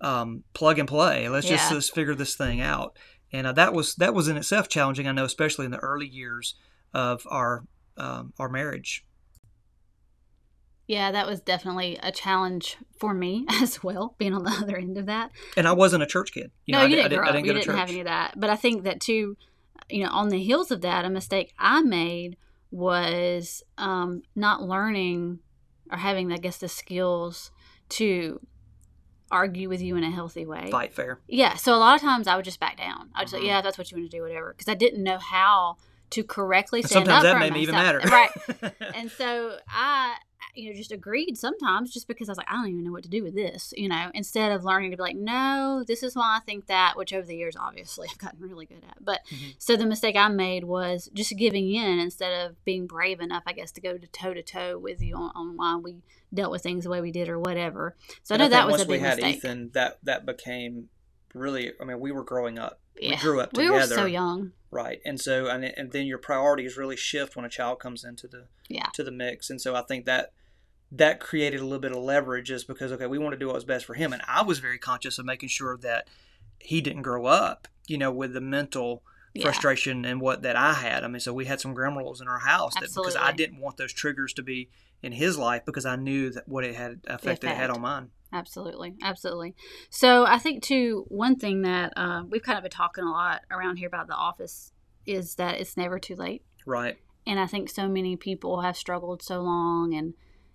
um, 0.00 0.44
plug 0.54 0.78
and 0.78 0.88
play. 0.88 1.28
Let's 1.28 1.48
just 1.48 1.72
let's 1.72 1.88
figure 1.88 2.14
this 2.14 2.34
thing 2.34 2.60
out. 2.60 2.98
And 3.32 3.46
uh, 3.46 3.52
that 3.52 3.72
was 3.72 3.94
that 3.96 4.14
was 4.14 4.28
in 4.28 4.36
itself 4.36 4.68
challenging. 4.68 5.06
I 5.06 5.12
know, 5.12 5.24
especially 5.24 5.64
in 5.64 5.70
the 5.70 5.78
early 5.78 6.06
years 6.06 6.54
of 6.92 7.26
our 7.30 7.64
um, 7.96 8.32
our 8.38 8.48
marriage. 8.48 9.04
Yeah, 10.86 11.10
that 11.12 11.26
was 11.26 11.40
definitely 11.40 11.98
a 12.02 12.10
challenge 12.12 12.76
for 12.98 13.14
me 13.14 13.46
as 13.62 13.82
well, 13.82 14.14
being 14.18 14.34
on 14.34 14.44
the 14.44 14.50
other 14.62 14.76
end 14.76 14.98
of 14.98 15.06
that. 15.06 15.30
And 15.56 15.66
I 15.68 15.72
wasn't 15.72 16.02
a 16.02 16.06
church 16.06 16.32
kid. 16.32 16.50
You 16.66 16.72
no, 16.72 16.78
know, 16.78 16.84
I 16.84 16.88
you 16.88 16.98
I 16.98 17.02
didn't 17.02 17.18
grow 17.18 17.26
I 17.26 17.28
up. 17.30 17.34
didn't 17.36 17.46
you 17.46 17.52
didn't 17.54 17.76
have 17.76 17.88
any 17.88 18.00
of 18.00 18.06
that. 18.06 18.38
But 18.38 18.50
I 18.50 18.56
think 18.56 18.84
that 18.84 19.00
too, 19.00 19.36
you 19.88 20.04
know, 20.04 20.10
on 20.10 20.28
the 20.28 20.42
heels 20.42 20.70
of 20.70 20.80
that, 20.82 21.04
a 21.04 21.10
mistake 21.10 21.52
I 21.58 21.82
made 21.82 22.36
was 22.70 23.62
um, 23.78 24.22
not 24.34 24.62
learning 24.62 25.38
or 25.90 25.98
having, 25.98 26.32
I 26.32 26.38
guess, 26.38 26.58
the 26.58 26.68
skills 26.68 27.50
to 27.90 28.40
argue 29.30 29.68
with 29.68 29.80
you 29.80 29.96
in 29.96 30.04
a 30.04 30.10
healthy 30.10 30.44
way. 30.46 30.68
Fight 30.70 30.92
fair. 30.92 31.20
Yeah. 31.26 31.54
So 31.56 31.74
a 31.74 31.76
lot 31.76 31.94
of 31.96 32.00
times 32.02 32.26
I 32.26 32.36
would 32.36 32.44
just 32.44 32.60
back 32.60 32.76
down. 32.76 33.10
I 33.14 33.20
would 33.20 33.24
just 33.28 33.34
Mhm. 33.34 33.38
like, 33.38 33.46
yeah, 33.46 33.60
that's 33.62 33.78
what 33.78 33.90
you 33.90 33.96
want 33.98 34.10
to 34.10 34.16
do, 34.16 34.22
whatever. 34.22 34.52
Because 34.56 34.68
I 34.70 34.74
didn't 34.74 35.02
know 35.02 35.18
how 35.18 35.76
to 36.10 36.24
correctly 36.24 36.80
And 36.80 36.88
stand 36.88 37.06
sometimes 37.06 37.18
up 37.18 37.22
that 37.24 37.34
for 37.34 37.40
made 37.40 37.52
me 37.54 37.60
even 37.62 37.74
madder. 37.74 38.00
myself. 38.00 38.12
Right. 38.62 38.72
and 38.94 39.10
so 39.10 39.56
I, 39.68 40.16
you 40.54 40.68
know, 40.70 40.76
just 40.76 40.92
agreed 40.92 41.36
sometimes 41.38 41.92
just 41.92 42.06
because 42.06 42.28
I 42.28 42.32
was 42.32 42.38
like, 42.38 42.50
I 42.50 42.54
don't 42.56 42.68
even 42.68 42.84
know 42.84 42.92
what 42.92 43.04
to 43.04 43.08
do 43.08 43.22
with 43.22 43.34
this, 43.34 43.72
you 43.76 43.88
know, 43.88 44.10
instead 44.14 44.52
of 44.52 44.64
learning 44.64 44.90
to 44.90 44.96
be 44.96 45.02
like, 45.02 45.16
no, 45.16 45.82
this 45.86 46.02
is 46.02 46.14
why 46.14 46.36
I 46.36 46.40
think 46.44 46.66
that, 46.66 46.94
which 46.96 47.12
over 47.12 47.26
the 47.26 47.36
years, 47.36 47.56
obviously, 47.58 48.08
I've 48.12 48.18
gotten 48.18 48.40
really 48.40 48.66
good 48.66 48.82
at. 48.88 49.02
But 49.02 49.20
Mhm. 49.30 49.54
so 49.58 49.76
the 49.76 49.86
mistake 49.86 50.14
I 50.16 50.28
made 50.28 50.64
was 50.64 51.08
just 51.14 51.36
giving 51.36 51.72
in 51.74 51.98
instead 51.98 52.32
of 52.46 52.62
being 52.64 52.86
brave 52.86 53.20
enough, 53.20 53.44
I 53.46 53.52
guess, 53.54 53.72
to 53.72 53.80
go 53.80 53.96
to 53.96 54.06
toe 54.06 54.34
to 54.34 54.42
toe 54.42 54.78
with 54.78 55.00
you 55.00 55.14
on, 55.16 55.32
on 55.34 55.56
why 55.56 55.76
we 55.76 56.02
dealt 56.34 56.50
with 56.50 56.62
things 56.62 56.84
the 56.84 56.90
way 56.90 57.00
we 57.00 57.12
did 57.12 57.28
or 57.28 57.38
whatever. 57.38 57.96
So 58.22 58.34
And 58.34 58.42
I 58.42 58.46
know 58.46 58.50
think 58.50 58.60
that 58.60 58.66
was 58.66 58.72
once 58.72 58.82
a 58.82 58.86
big 58.86 58.90
we 58.90 58.98
had 59.06 59.16
mistake. 59.18 59.36
Ethan, 59.36 59.70
that 59.74 59.98
that 60.02 60.26
became 60.26 60.88
really. 61.34 61.72
I 61.80 61.84
mean, 61.84 61.98
we 61.98 62.12
were 62.12 62.24
growing 62.24 62.58
up, 62.58 62.78
we 63.00 63.08
Yeah. 63.08 63.20
grew 63.20 63.40
up 63.40 63.56
We 63.56 63.70
were 63.70 63.76
together. 63.80 63.94
so 63.94 64.04
young. 64.04 64.52
right? 64.70 65.00
And 65.04 65.18
so, 65.20 65.46
and 65.48 65.64
and 65.64 65.92
then 65.92 66.06
your 66.06 66.18
priorities 66.18 66.76
really 66.76 66.96
shift 66.96 67.36
when 67.36 67.44
a 67.44 67.48
child 67.50 67.78
comes 67.80 68.04
into 68.04 68.26
the 68.28 68.48
Yeah. 68.68 68.86
to 68.94 69.02
the 69.02 69.10
mix. 69.10 69.48
And 69.50 69.60
so, 69.60 69.74
I 69.74 69.82
think 69.82 70.04
that 70.06 70.32
that 70.94 71.20
created 71.20 71.60
a 71.60 71.64
little 71.64 71.78
bit 71.80 71.92
of 71.92 71.98
leverage, 71.98 72.46
just 72.48 72.66
because 72.68 72.92
okay, 72.92 73.06
we 73.06 73.18
want 73.18 73.32
to 73.32 73.38
do 73.38 73.46
what 73.46 73.54
was 73.54 73.64
best 73.64 73.84
for 73.86 73.94
him, 73.94 74.12
and 74.12 74.22
I 74.28 74.42
was 74.42 74.58
very 74.58 74.78
conscious 74.78 75.18
of 75.18 75.24
making 75.24 75.48
sure 75.48 75.76
that 75.78 76.08
he 76.58 76.80
didn't 76.80 77.02
grow 77.02 77.26
up, 77.26 77.66
you 77.88 77.98
know, 77.98 78.12
with 78.12 78.34
the 78.34 78.40
mental 78.40 79.02
Yeah. 79.34 79.42
frustration 79.42 80.04
and 80.04 80.20
what 80.20 80.42
that 80.42 80.56
I 80.56 80.74
had. 80.74 81.02
I 81.04 81.08
mean, 81.08 81.18
so 81.20 81.32
we 81.32 81.46
had 81.46 81.60
some 81.60 81.74
rules 81.74 82.20
in 82.20 82.28
our 82.28 82.40
house 82.40 82.74
that 82.74 82.90
because 82.94 83.16
I 83.16 83.32
didn't 83.32 83.58
want 83.58 83.78
those 83.78 83.92
triggers 83.92 84.32
to 84.34 84.42
be 84.42 84.68
in 85.02 85.12
his 85.12 85.38
life 85.38 85.64
because 85.64 85.86
I 85.86 85.96
knew 85.96 86.28
that 86.30 86.46
what 86.46 86.62
it 86.64 86.74
had 86.74 87.00
affected 87.06 87.50
it 87.50 87.56
had 87.56 87.70
on 87.70 87.80
mine. 87.80 88.10
Absolutely, 88.34 88.94
absolutely. 89.02 89.54
So 89.90 90.24
I 90.26 90.38
think 90.38 90.62
too, 90.62 91.04
one 91.08 91.36
thing 91.36 91.62
that 91.62 91.92
uh, 91.96 92.22
we've 92.28 92.42
kind 92.42 92.58
of 92.58 92.62
been 92.62 92.70
talking 92.70 93.04
a 93.04 93.10
lot 93.10 93.40
around 93.50 93.76
here 93.78 93.88
about 93.88 94.06
the 94.06 94.14
office 94.14 94.72
is 95.06 95.34
that 95.36 95.58
it's 95.60 95.76
never 95.76 95.98
too 95.98 96.14
late, 96.14 96.44
Right. 96.66 96.98
and 97.26 97.40
I 97.40 97.46
think 97.46 97.68
so 97.70 97.88
many 97.88 98.16
people 98.16 98.60
have 98.60 98.76
struggled 98.76 99.22
so 99.22 99.40
long, 99.40 99.94
and 99.94 100.14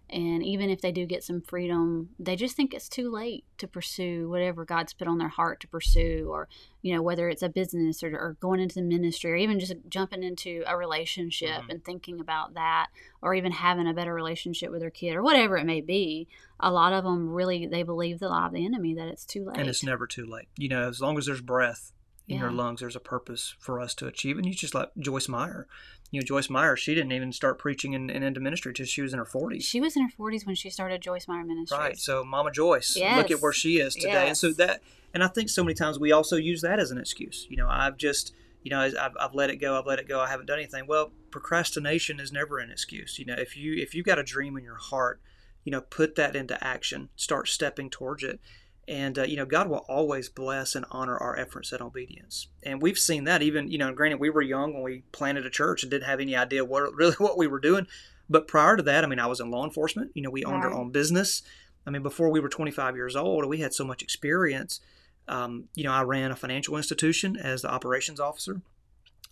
and 0.10 0.44
even 0.44 0.70
if 0.70 0.82
they 0.82 0.92
do 0.92 1.06
get 1.06 1.24
some 1.24 1.42
freedom, 1.42 2.10
they 2.18 2.36
just 2.36 2.56
think 2.56 2.74
it's 2.74 2.88
too 2.90 3.12
late 3.12 3.44
to 3.58 3.68
pursue 3.68 4.30
whatever 4.30 4.64
God's 4.66 4.94
put 4.94 5.08
on 5.08 5.18
their 5.18 5.28
heart 5.28 5.60
to 5.62 5.68
pursue, 5.68 6.28
or 6.32 6.48
you 6.82 6.94
know 6.96 7.02
whether 7.02 7.28
it's 7.30 7.42
a 7.42 7.50
business 7.50 8.02
or, 8.04 8.10
or 8.18 8.38
going 8.40 8.60
into 8.60 8.76
the 8.76 8.82
ministry, 8.82 9.32
or 9.32 9.36
even 9.36 9.60
just 9.60 9.74
jumping 9.90 10.24
into 10.24 10.64
a 10.68 10.78
relationship 10.78 11.50
Mhm. 11.64 11.70
and 11.70 11.84
thinking 11.86 12.20
about 12.20 12.54
that, 12.54 12.88
or 13.22 13.34
even 13.34 13.52
having 13.52 13.88
a 13.88 13.94
better 13.94 14.14
relationship 14.14 14.72
with 14.72 14.80
their 14.82 14.90
kid, 14.90 15.16
or 15.16 15.22
whatever 15.24 15.58
it 15.58 15.66
may 15.66 15.82
be. 15.82 16.28
A 16.60 16.72
lot 16.72 16.94
of 16.94 17.04
them 17.04 17.30
really 17.30 17.68
they 17.68 17.84
believe 17.84 18.20
the 18.20 18.30
lie 18.30 18.48
of 18.48 18.54
the 18.54 18.66
enemy 18.66 18.94
that 18.96 19.08
it's 19.08 19.26
too 19.26 19.46
late. 19.46 19.58
And 19.58 19.68
it's 19.70 19.84
never 19.84 20.08
too 20.08 20.26
late. 20.26 20.48
You 20.58 20.70
know, 20.70 20.88
as 20.88 21.02
long 21.02 21.18
as 21.18 21.26
there's 21.26 21.42
breath 21.42 21.92
in 22.28 22.40
your 22.40 22.52
lungs, 22.52 22.82
there's 22.82 22.96
a 22.96 23.00
purpose 23.00 23.56
for 23.60 23.80
us 23.80 23.94
to 23.96 24.08
achieve. 24.08 24.38
And 24.38 24.46
you 24.46 24.54
just 24.54 24.76
like 24.76 24.90
Joyce 25.00 25.30
Meyer. 25.30 25.68
You 26.12 26.20
know, 26.22 26.26
Joyce 26.26 26.50
Meyer, 26.50 26.76
she 26.76 26.94
didn't 26.94 27.12
even 27.12 27.32
start 27.32 27.58
preaching 27.58 27.96
and, 27.96 28.10
and 28.12 28.24
into 28.24 28.40
ministry 28.40 28.74
till 28.74 28.86
she 28.86 29.02
was 29.02 29.14
in 29.14 29.20
her 29.20 29.26
40s. 29.26 29.64
She 29.64 29.82
was 29.82 29.96
in 29.96 30.04
her 30.04 30.10
forties 30.10 30.46
when 30.46 30.56
she 30.56 30.70
started 30.70 31.02
Joyce 31.02 31.28
Meyer 31.28 31.44
Ministries. 31.44 31.80
Right. 31.80 31.98
So 31.98 32.24
Mama 32.24 32.52
Joyce, 32.52 32.98
look 32.98 33.32
at 33.32 33.42
where 33.42 33.54
she 33.54 33.78
is 33.78 33.96
today. 33.96 34.28
And 34.28 34.38
so 34.38 34.52
that, 34.54 34.82
and 35.14 35.24
I 35.24 35.28
think 35.28 35.50
so 35.50 35.64
many 35.64 35.74
times 35.74 36.00
we 36.00 36.12
also 36.12 36.36
use 36.36 36.62
that 36.62 36.80
as 36.80 36.92
an 36.92 36.98
excuse. 36.98 37.48
You 37.50 37.58
know, 37.58 37.68
I've 37.70 37.98
just, 37.98 38.34
you 38.64 38.72
know, 38.72 38.82
I've, 38.82 39.16
I've 39.20 39.34
let 39.34 39.50
it 39.50 39.58
go. 39.58 39.78
I've 39.78 39.86
let 39.86 40.00
it 40.00 40.08
go. 40.08 40.20
I 40.20 40.30
haven't 40.30 40.48
done 40.48 40.60
anything. 40.60 40.86
Well, 40.88 41.12
procrastination 41.32 42.20
is 42.20 42.32
never 42.32 42.60
an 42.60 42.72
excuse. 42.72 43.20
You 43.20 43.26
know, 43.26 43.36
if 43.38 43.56
you 43.56 43.74
if 43.76 43.96
you've 43.96 44.06
got 44.06 44.20
a 44.20 44.24
dream 44.24 44.58
in 44.58 44.64
your 44.64 44.78
heart, 44.78 45.22
you 45.64 45.72
know, 45.72 45.82
put 45.82 46.16
that 46.16 46.36
into 46.36 46.62
action. 46.64 47.10
Start 47.16 47.48
stepping 47.48 47.90
towards 47.90 48.24
it. 48.24 48.40
And 48.88 49.20
uh, 49.20 49.24
you 49.24 49.36
know, 49.36 49.46
God 49.46 49.67
will 49.70 49.86
always 49.89 50.29
bless 50.29 50.74
and 50.75 50.86
honor 50.91 51.17
our 51.17 51.38
efforts 51.38 51.72
and 51.74 51.82
obedience. 51.82 52.48
And 52.63 52.82
we've 52.82 52.98
seen 52.98 53.25
that 53.25 53.41
even, 53.41 53.70
you 53.70 53.77
know, 53.77 53.91
granted 53.94 54.20
we 54.20 54.29
were 54.29 54.41
young 54.41 54.74
when 54.74 54.84
we 54.84 55.03
planted 55.12 55.46
a 55.46 55.50
church 55.50 55.84
and 55.84 55.91
didn't 55.91 56.08
have 56.08 56.22
any 56.22 56.36
idea 56.36 56.63
what 56.63 56.94
really 56.94 57.15
what 57.17 57.38
we 57.38 57.48
were 57.48 57.60
doing. 57.60 57.88
But 58.29 58.48
prior 58.48 58.77
to 58.77 58.84
that, 58.84 59.03
I 59.03 59.08
mean, 59.08 59.20
I 59.20 59.27
was 59.27 59.39
in 59.39 59.51
law 59.51 59.63
enforcement. 59.65 60.12
You 60.13 60.22
know, 60.22 60.29
we 60.29 60.44
owned 60.44 60.63
our 60.63 60.74
own 60.74 60.91
business. 60.91 61.41
I 61.86 61.89
mean, 61.89 62.03
before 62.03 62.29
we 62.29 62.41
were 62.41 62.50
25 62.50 62.96
years 62.96 63.15
old, 63.15 63.46
we 63.46 63.60
had 63.60 63.74
so 63.74 63.86
much 63.86 64.01
experience. 64.01 64.82
Um, 65.30 65.65
you 65.76 65.84
know, 65.86 65.91
I 65.91 66.04
ran 66.04 66.32
a 66.32 66.36
financial 66.36 66.76
institution 66.78 67.38
as 67.38 67.62
the 67.62 67.69
operations 67.71 68.19
officer, 68.19 68.62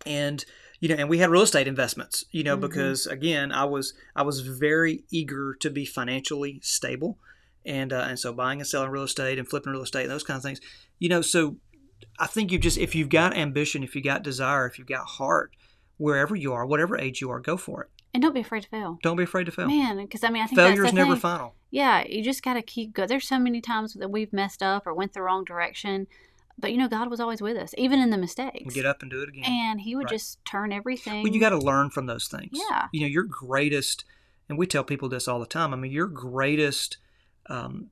and 0.06 0.44
you 0.80 0.90
know, 0.90 0.96
and 0.96 1.10
we 1.10 1.20
had 1.20 1.30
real 1.30 1.42
estate 1.42 1.68
investments. 1.68 2.26
You 2.32 2.44
know, 2.44 2.58
Mhm. 2.58 2.62
because 2.62 3.08
again, 3.08 3.52
I 3.52 3.64
was 3.66 3.94
I 4.16 4.24
was 4.24 4.42
very 4.42 5.04
eager 5.12 5.54
to 5.56 5.70
be 5.70 5.86
financially 5.86 6.60
stable, 6.64 7.18
and 7.66 7.92
uh, 7.94 8.06
and 8.08 8.20
so 8.20 8.32
buying 8.34 8.60
and 8.60 8.68
selling 8.68 8.90
real 8.90 9.04
estate 9.04 9.40
and 9.40 9.48
flipping 9.48 9.72
real 9.74 9.82
estate 9.84 10.04
and 10.04 10.12
those 10.12 10.24
kinds 10.24 10.38
of 10.40 10.44
things. 10.44 10.62
You 11.00 11.10
know, 11.10 11.22
so 11.22 11.58
I 12.20 12.28
think 12.28 12.52
you 12.52 12.60
just 12.60 12.78
if 12.78 12.96
you've 12.96 13.10
got 13.10 13.36
ambition, 13.36 13.84
if 13.84 13.96
you 13.96 14.02
got 14.02 14.24
desire, 14.24 14.66
if 14.68 14.78
you've 14.78 14.88
got 14.88 15.06
heart, 15.06 15.52
wherever 15.98 16.36
you 16.36 16.54
are, 16.54 16.66
whatever 16.66 16.98
age 16.98 17.22
you 17.22 17.30
are, 17.32 17.40
go 17.40 17.58
for 17.58 17.84
it. 17.84 17.90
And 18.14 18.22
don't 18.22 18.34
be 18.34 18.40
afraid 18.42 18.64
to 18.64 18.70
fail. 18.70 18.98
Don't 19.04 19.18
be 19.18 19.24
afraid 19.24 19.44
to 19.46 19.52
fail. 19.52 19.68
Man, 19.68 19.98
because 19.98 20.24
I 20.24 20.30
mean, 20.30 20.42
I 20.44 20.48
think 20.48 20.58
Failure's 20.60 20.80
that's 20.80 20.92
the 20.92 20.96
never 20.96 21.14
thing. 21.14 21.20
final. 21.22 21.54
Yeah, 21.72 22.06
you 22.08 22.24
just 22.24 22.42
got 22.44 22.54
to 22.54 22.62
keep 22.62 22.94
going. 22.94 23.10
There's 23.10 23.28
so 23.28 23.38
many 23.38 23.60
times 23.60 23.94
that 23.96 24.10
we've 24.10 24.32
messed 24.32 24.64
up 24.64 24.88
or 24.88 24.94
went 24.94 25.12
the 25.12 25.22
wrong 25.22 25.44
direction, 25.44 26.08
but 26.58 26.72
you 26.72 26.78
know, 26.78 26.88
God 26.88 27.10
was 27.10 27.20
always 27.20 27.42
with 27.42 27.58
us, 27.58 27.74
even 27.78 28.00
in 28.00 28.12
the 28.12 28.18
mistakes. 28.18 28.74
Get 28.74 28.86
up 28.86 29.02
and 29.02 29.12
do 29.12 29.22
it 29.22 29.28
again. 29.28 29.44
and 29.46 29.82
He 29.82 29.94
would 29.96 30.06
Right. 30.06 30.12
just 30.14 30.46
turn 30.46 30.72
everything. 30.72 31.24
Well, 31.24 31.34
you 31.34 31.42
got 31.42 31.50
to 31.50 31.58
learn 31.58 31.90
from 31.90 32.06
those 32.06 32.30
things. 32.30 32.52
Yeah. 32.54 32.88
You 32.94 33.02
know, 33.02 33.08
your 33.08 33.24
greatest, 33.24 34.06
and 34.48 34.58
we 34.58 34.66
tell 34.66 34.86
people 34.86 35.10
this 35.10 35.28
all 35.28 35.42
the 35.42 35.46
time. 35.46 35.74
I 35.74 35.76
mean, 35.76 35.92
your 35.92 36.08
greatest 36.08 36.96
um, 37.50 37.90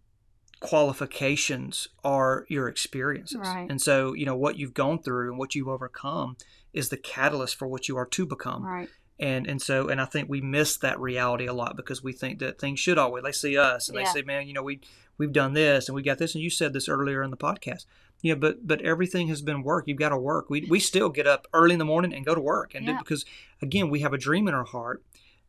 qualifications 0.59 1.87
are 2.03 2.45
your 2.49 2.67
experiences. 2.67 3.37
Right. 3.37 3.69
And 3.69 3.81
so, 3.81 4.13
you 4.13 4.25
know, 4.25 4.35
what 4.35 4.57
you've 4.57 4.73
gone 4.73 4.99
through 5.01 5.29
and 5.29 5.37
what 5.37 5.55
you've 5.55 5.67
overcome 5.67 6.37
is 6.73 6.89
the 6.89 6.97
catalyst 6.97 7.55
for 7.55 7.67
what 7.67 7.87
you 7.87 7.97
are 7.97 8.05
to 8.07 8.25
become. 8.25 8.65
right. 8.65 8.89
And 9.19 9.45
and 9.45 9.61
so, 9.61 9.89
and 9.89 10.01
I 10.01 10.05
think 10.05 10.27
we 10.27 10.41
miss 10.41 10.75
that 10.77 10.99
reality 10.99 11.45
a 11.45 11.53
lot 11.53 11.77
because 11.77 12.03
we 12.03 12.13
think 12.13 12.39
that 12.39 12.59
things 12.59 12.79
should 12.79 12.97
always. 12.97 13.23
They 13.23 13.31
see 13.31 13.57
us 13.57 13.87
and 13.87 13.95
Yeah. 13.97 14.05
they 14.05 14.11
say, 14.11 14.21
"Man, 14.23 14.47
you 14.47 14.53
know, 14.53 14.63
we 14.63 14.81
we've 15.19 15.31
done 15.31 15.53
this 15.53 15.87
and 15.87 15.95
we 15.95 16.01
got 16.01 16.17
this." 16.17 16.33
And 16.33 16.43
you 16.43 16.49
said 16.49 16.73
this 16.73 16.89
earlier 16.89 17.21
in 17.21 17.29
the 17.29 17.37
podcast. 17.37 17.85
You 18.23 18.33
know, 18.33 18.39
but 18.39 18.65
but 18.67 18.81
everything 18.81 19.27
has 19.27 19.43
been 19.43 19.61
work. 19.61 19.83
You've 19.87 19.99
got 19.99 20.09
to 20.09 20.17
work. 20.17 20.49
We 20.49 20.65
we 20.67 20.79
still 20.79 21.09
get 21.09 21.27
up 21.27 21.47
early 21.53 21.73
in 21.73 21.79
the 21.79 21.85
morning 21.85 22.11
and 22.11 22.25
go 22.25 22.33
to 22.33 22.41
work, 22.41 22.73
and 22.73 22.87
do- 22.87 22.97
because 22.97 23.23
again, 23.61 23.91
we 23.91 23.99
have 23.99 24.13
a 24.13 24.17
dream 24.17 24.47
in 24.47 24.55
our 24.55 24.63
heart. 24.65 25.03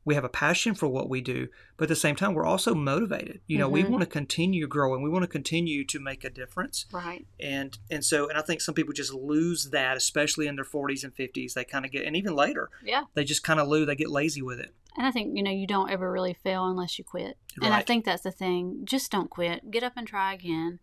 We 0.06 0.14
have 0.14 0.24
a 0.24 0.28
passion 0.28 0.74
for 0.74 0.86
what 0.86 1.08
we 1.08 1.20
do, 1.22 1.48
but 1.76 1.84
at 1.84 1.88
the 1.88 1.96
same 1.96 2.14
time, 2.14 2.34
we're 2.34 2.44
also 2.44 2.74
motivated. 2.74 3.40
You 3.46 3.56
know, 3.58 3.68
we 3.68 3.82
Mhm. 3.84 3.88
want 3.90 4.02
to 4.02 4.06
continue 4.10 4.66
growing. 4.66 5.02
We 5.02 5.08
want 5.08 5.22
to 5.22 5.28
continue 5.28 5.84
to 5.86 5.98
make 5.98 6.24
a 6.24 6.30
difference 6.30 6.84
Right. 6.92 7.26
and 7.40 7.78
and 7.90 8.04
so 8.04 8.28
and 8.28 8.36
I 8.38 8.42
think 8.42 8.60
some 8.60 8.74
people 8.74 8.92
just 8.92 9.14
lose 9.14 9.70
that, 9.70 9.96
especially 9.96 10.46
in 10.46 10.56
their 10.56 10.64
40s 10.64 11.04
and 11.04 11.14
50s. 11.14 11.54
They 11.54 11.64
kind 11.64 11.84
of 11.84 11.90
get, 11.90 12.04
and 12.04 12.16
even 12.16 12.34
later, 12.34 12.70
Yeah. 12.84 13.04
they 13.14 13.24
just 13.24 13.42
kind 13.42 13.58
of 13.60 13.66
lose. 13.68 13.86
They 13.86 13.96
get 13.96 14.10
lazy 14.10 14.42
with 14.42 14.60
it. 14.60 14.74
And 14.96 15.06
I 15.06 15.10
think, 15.10 15.36
you 15.36 15.42
know, 15.42 15.50
you 15.50 15.66
don't 15.66 15.90
ever 15.90 16.12
really 16.12 16.34
fail 16.34 16.66
unless 16.66 16.98
you 16.98 17.04
quit. 17.04 17.36
And 17.60 17.72
I 17.74 17.82
think 17.82 18.04
that's 18.04 18.22
the 18.22 18.30
thing. 18.30 18.82
Just 18.84 19.10
don't 19.10 19.28
quit. 19.30 19.70
Get 19.70 19.82
up 19.82 19.94
and 19.96 20.06
try 20.06 20.34
again. 20.34 20.78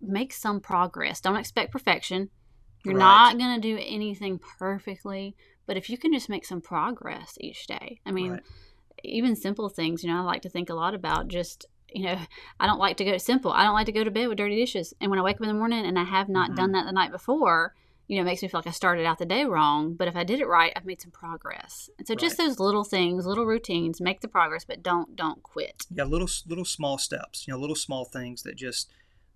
Make 0.00 0.32
some 0.32 0.60
progress. 0.60 1.20
Don't 1.20 1.36
expect 1.36 1.72
perfection. 1.72 2.30
You're 2.84 2.94
Right. 2.94 3.00
not 3.34 3.38
going 3.38 3.60
to 3.60 3.60
do 3.60 3.76
anything 3.84 4.38
perfectly, 4.38 5.34
but 5.66 5.76
if 5.76 5.88
you 5.90 5.96
can 5.98 6.12
just 6.12 6.28
make 6.28 6.44
some 6.44 6.60
progress 6.60 7.36
each 7.40 7.66
day. 7.66 8.00
I 8.04 8.10
mean, 8.12 8.32
Right. 8.32 8.42
even 9.04 9.36
simple 9.36 9.68
things, 9.68 10.02
you 10.02 10.10
know, 10.10 10.18
I 10.18 10.22
like 10.24 10.42
to 10.42 10.48
think 10.48 10.68
a 10.70 10.74
lot 10.74 10.94
about 10.94 11.28
just, 11.28 11.66
you 11.92 12.04
know, 12.04 12.18
I 12.58 12.66
don't 12.66 12.78
like 12.78 12.96
to 12.98 13.04
go 13.04 13.16
simple. 13.18 13.52
I 13.52 13.64
don't 13.64 13.74
like 13.74 13.86
to 13.86 13.92
go 13.92 14.04
to 14.04 14.10
bed 14.10 14.28
with 14.28 14.38
dirty 14.38 14.56
dishes. 14.56 14.94
And 15.00 15.10
when 15.10 15.18
I 15.18 15.22
wake 15.22 15.36
up 15.36 15.42
in 15.42 15.48
the 15.48 15.54
morning 15.54 15.84
and 15.86 15.98
I 15.98 16.04
have 16.04 16.28
not 16.28 16.50
Mhm. 16.50 16.56
done 16.56 16.72
that 16.72 16.84
the 16.84 16.92
night 16.92 17.10
before, 17.12 17.74
you 18.08 18.16
know, 18.16 18.22
it 18.22 18.24
makes 18.24 18.42
me 18.42 18.48
feel 18.48 18.58
like 18.58 18.66
I 18.66 18.72
started 18.72 19.06
out 19.06 19.18
the 19.18 19.24
day 19.24 19.44
wrong. 19.44 19.94
But 19.94 20.08
if 20.08 20.16
I 20.16 20.24
did 20.24 20.40
it 20.40 20.46
right, 20.48 20.72
I've 20.74 20.84
made 20.84 21.00
some 21.00 21.12
progress. 21.12 21.88
And 21.96 22.06
so 22.08 22.14
just 22.16 22.36
those 22.36 22.58
little 22.58 22.82
things, 22.84 23.24
little 23.24 23.46
routines, 23.46 24.00
make 24.00 24.20
the 24.20 24.28
progress, 24.28 24.64
but 24.64 24.82
don't 24.82 25.14
don't 25.14 25.42
quit. 25.44 25.86
Yeah, 25.94 26.04
little 26.04 26.28
little 26.46 26.64
small 26.64 26.98
steps. 26.98 27.46
You 27.46 27.54
know, 27.54 27.60
little 27.60 27.76
small 27.76 28.04
things 28.04 28.42
that 28.42 28.56
just 28.56 28.90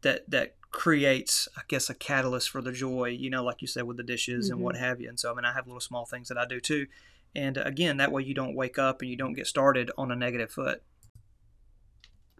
that 0.05 0.31
that 0.31 0.55
creates, 0.71 1.49
I 1.57 1.63
guess, 1.69 1.91
a 1.91 1.95
catalyst 1.95 2.51
for 2.51 2.61
the 2.63 2.73
joy. 2.73 3.09
You 3.09 3.31
know, 3.31 3.45
like 3.45 3.61
you 3.61 3.69
said 3.69 3.85
with 3.85 3.97
the 3.97 4.03
dishes 4.03 4.49
and 4.51 4.59
Mhm. 4.59 4.63
what 4.63 4.77
have 4.77 5.01
you. 5.01 5.09
And 5.09 5.19
so, 5.21 5.31
I 5.31 5.35
mean, 5.35 5.45
I 5.45 5.53
have 5.53 5.67
little 5.67 5.81
small 5.81 6.05
things 6.07 6.29
that 6.29 6.39
I 6.39 6.47
do 6.47 6.61
too. 6.61 6.87
And 7.35 7.59
uh, 7.59 7.63
again, 7.65 7.97
that 7.99 8.13
way 8.13 8.23
you 8.23 8.35
don't 8.35 8.55
wake 8.55 8.79
up 8.79 9.01
and 9.03 9.11
you 9.11 9.17
don't 9.17 9.35
get 9.35 9.47
started 9.47 9.91
on 9.99 10.11
a 10.11 10.17
negative 10.17 10.51
foot. 10.53 10.83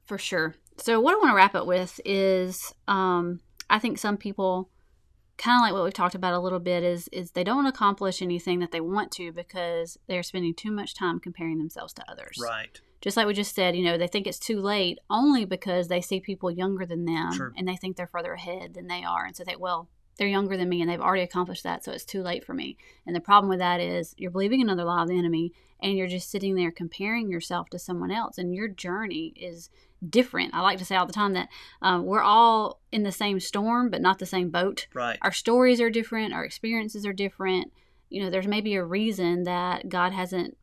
For 0.07 0.19
sure. 0.19 0.55
So 0.77 1.01
what 1.01 1.15
I 1.15 1.19
want 1.19 1.31
to 1.31 1.35
wrap 1.37 1.55
up 1.55 1.67
with 1.67 2.01
is 2.05 2.75
um, 2.89 3.41
I 3.71 3.79
think 3.79 3.99
some 3.99 4.17
people 4.17 4.69
kind 5.37 5.59
of 5.61 5.63
like 5.63 5.73
what 5.73 5.83
we've 5.85 5.95
talked 5.95 6.15
about 6.15 6.35
a 6.35 6.39
little 6.39 6.61
bit 6.61 6.85
is 6.85 7.09
is 7.09 7.33
they 7.33 7.43
don't 7.45 7.67
accomplish 7.67 8.23
anything 8.23 8.61
that 8.61 8.71
they 8.71 8.81
want 8.81 9.11
to 9.13 9.33
because 9.33 9.99
they're 10.07 10.23
spending 10.23 10.55
too 10.55 10.71
much 10.71 10.95
time 10.95 11.19
comparing 11.19 11.59
themselves 11.59 11.93
to 11.95 12.11
others. 12.11 12.39
Right. 12.41 12.81
Just 13.05 13.19
like 13.19 13.27
we 13.27 13.35
just 13.35 13.55
said, 13.55 13.77
you 13.77 13.85
know, 13.85 13.99
they 13.99 14.07
think 14.07 14.27
it's 14.27 14.39
too 14.39 14.63
late 14.63 14.99
only 15.11 15.45
because 15.45 15.89
they 15.89 16.01
see 16.01 16.21
people 16.21 16.51
younger 16.51 16.87
than 16.87 17.05
them 17.05 17.35
Sure. 17.35 17.53
and 17.55 17.69
they 17.69 17.77
think 17.77 17.97
they're 17.97 18.07
further 18.07 18.33
ahead 18.33 18.73
than 18.73 18.87
they 18.87 19.05
are 19.05 19.27
and 19.27 19.37
so 19.37 19.45
they 19.45 19.57
well, 19.57 19.91
they're 20.17 20.27
younger 20.27 20.57
than 20.57 20.71
me 20.71 20.81
and 20.81 20.89
they've 20.89 21.01
already 21.01 21.23
accomplished 21.23 21.65
that, 21.65 21.85
so 21.85 21.93
it's 21.93 22.07
too 22.07 22.23
late 22.23 22.45
for 22.47 22.55
me. 22.55 22.79
And 23.07 23.15
the 23.15 23.21
problem 23.21 23.51
with 23.51 23.59
that 23.59 23.79
is 23.79 24.15
you're 24.17 24.31
believing 24.31 24.63
another 24.63 24.85
lie 24.85 25.03
of 25.03 25.09
the 25.09 25.19
enemy 25.19 25.53
and 25.83 25.99
you're 25.99 26.07
just 26.07 26.31
sitting 26.31 26.55
there 26.55 26.71
comparing 26.71 27.29
yourself 27.29 27.69
to 27.71 27.79
someone 27.79 28.11
else, 28.11 28.39
and 28.39 28.55
your 28.55 28.69
journey 28.69 29.35
is 29.37 29.69
different. 30.09 30.55
I 30.55 30.61
like 30.63 30.79
to 30.79 30.85
say 30.85 30.97
all 30.97 31.05
the 31.05 31.13
time 31.13 31.35
that 31.35 31.49
um, 31.83 32.07
we're 32.07 32.23
all 32.23 32.81
in 32.91 33.03
the 33.03 33.13
same 33.13 33.39
storm, 33.39 33.91
but 33.91 34.01
not 34.01 34.19
the 34.19 34.25
same 34.25 34.49
boat. 34.49 34.87
Right. 34.95 35.19
Our 35.21 35.33
stories 35.33 35.81
are 35.83 35.91
different, 35.91 36.33
our 36.33 36.45
experiences 36.45 37.05
are 37.05 37.13
different. 37.13 37.71
You 38.09 38.23
know, 38.23 38.31
there's 38.31 38.47
maybe 38.47 38.75
a 38.77 38.85
reason 38.85 39.45
that 39.45 39.89
God 39.91 40.13
hasn't 40.13 40.57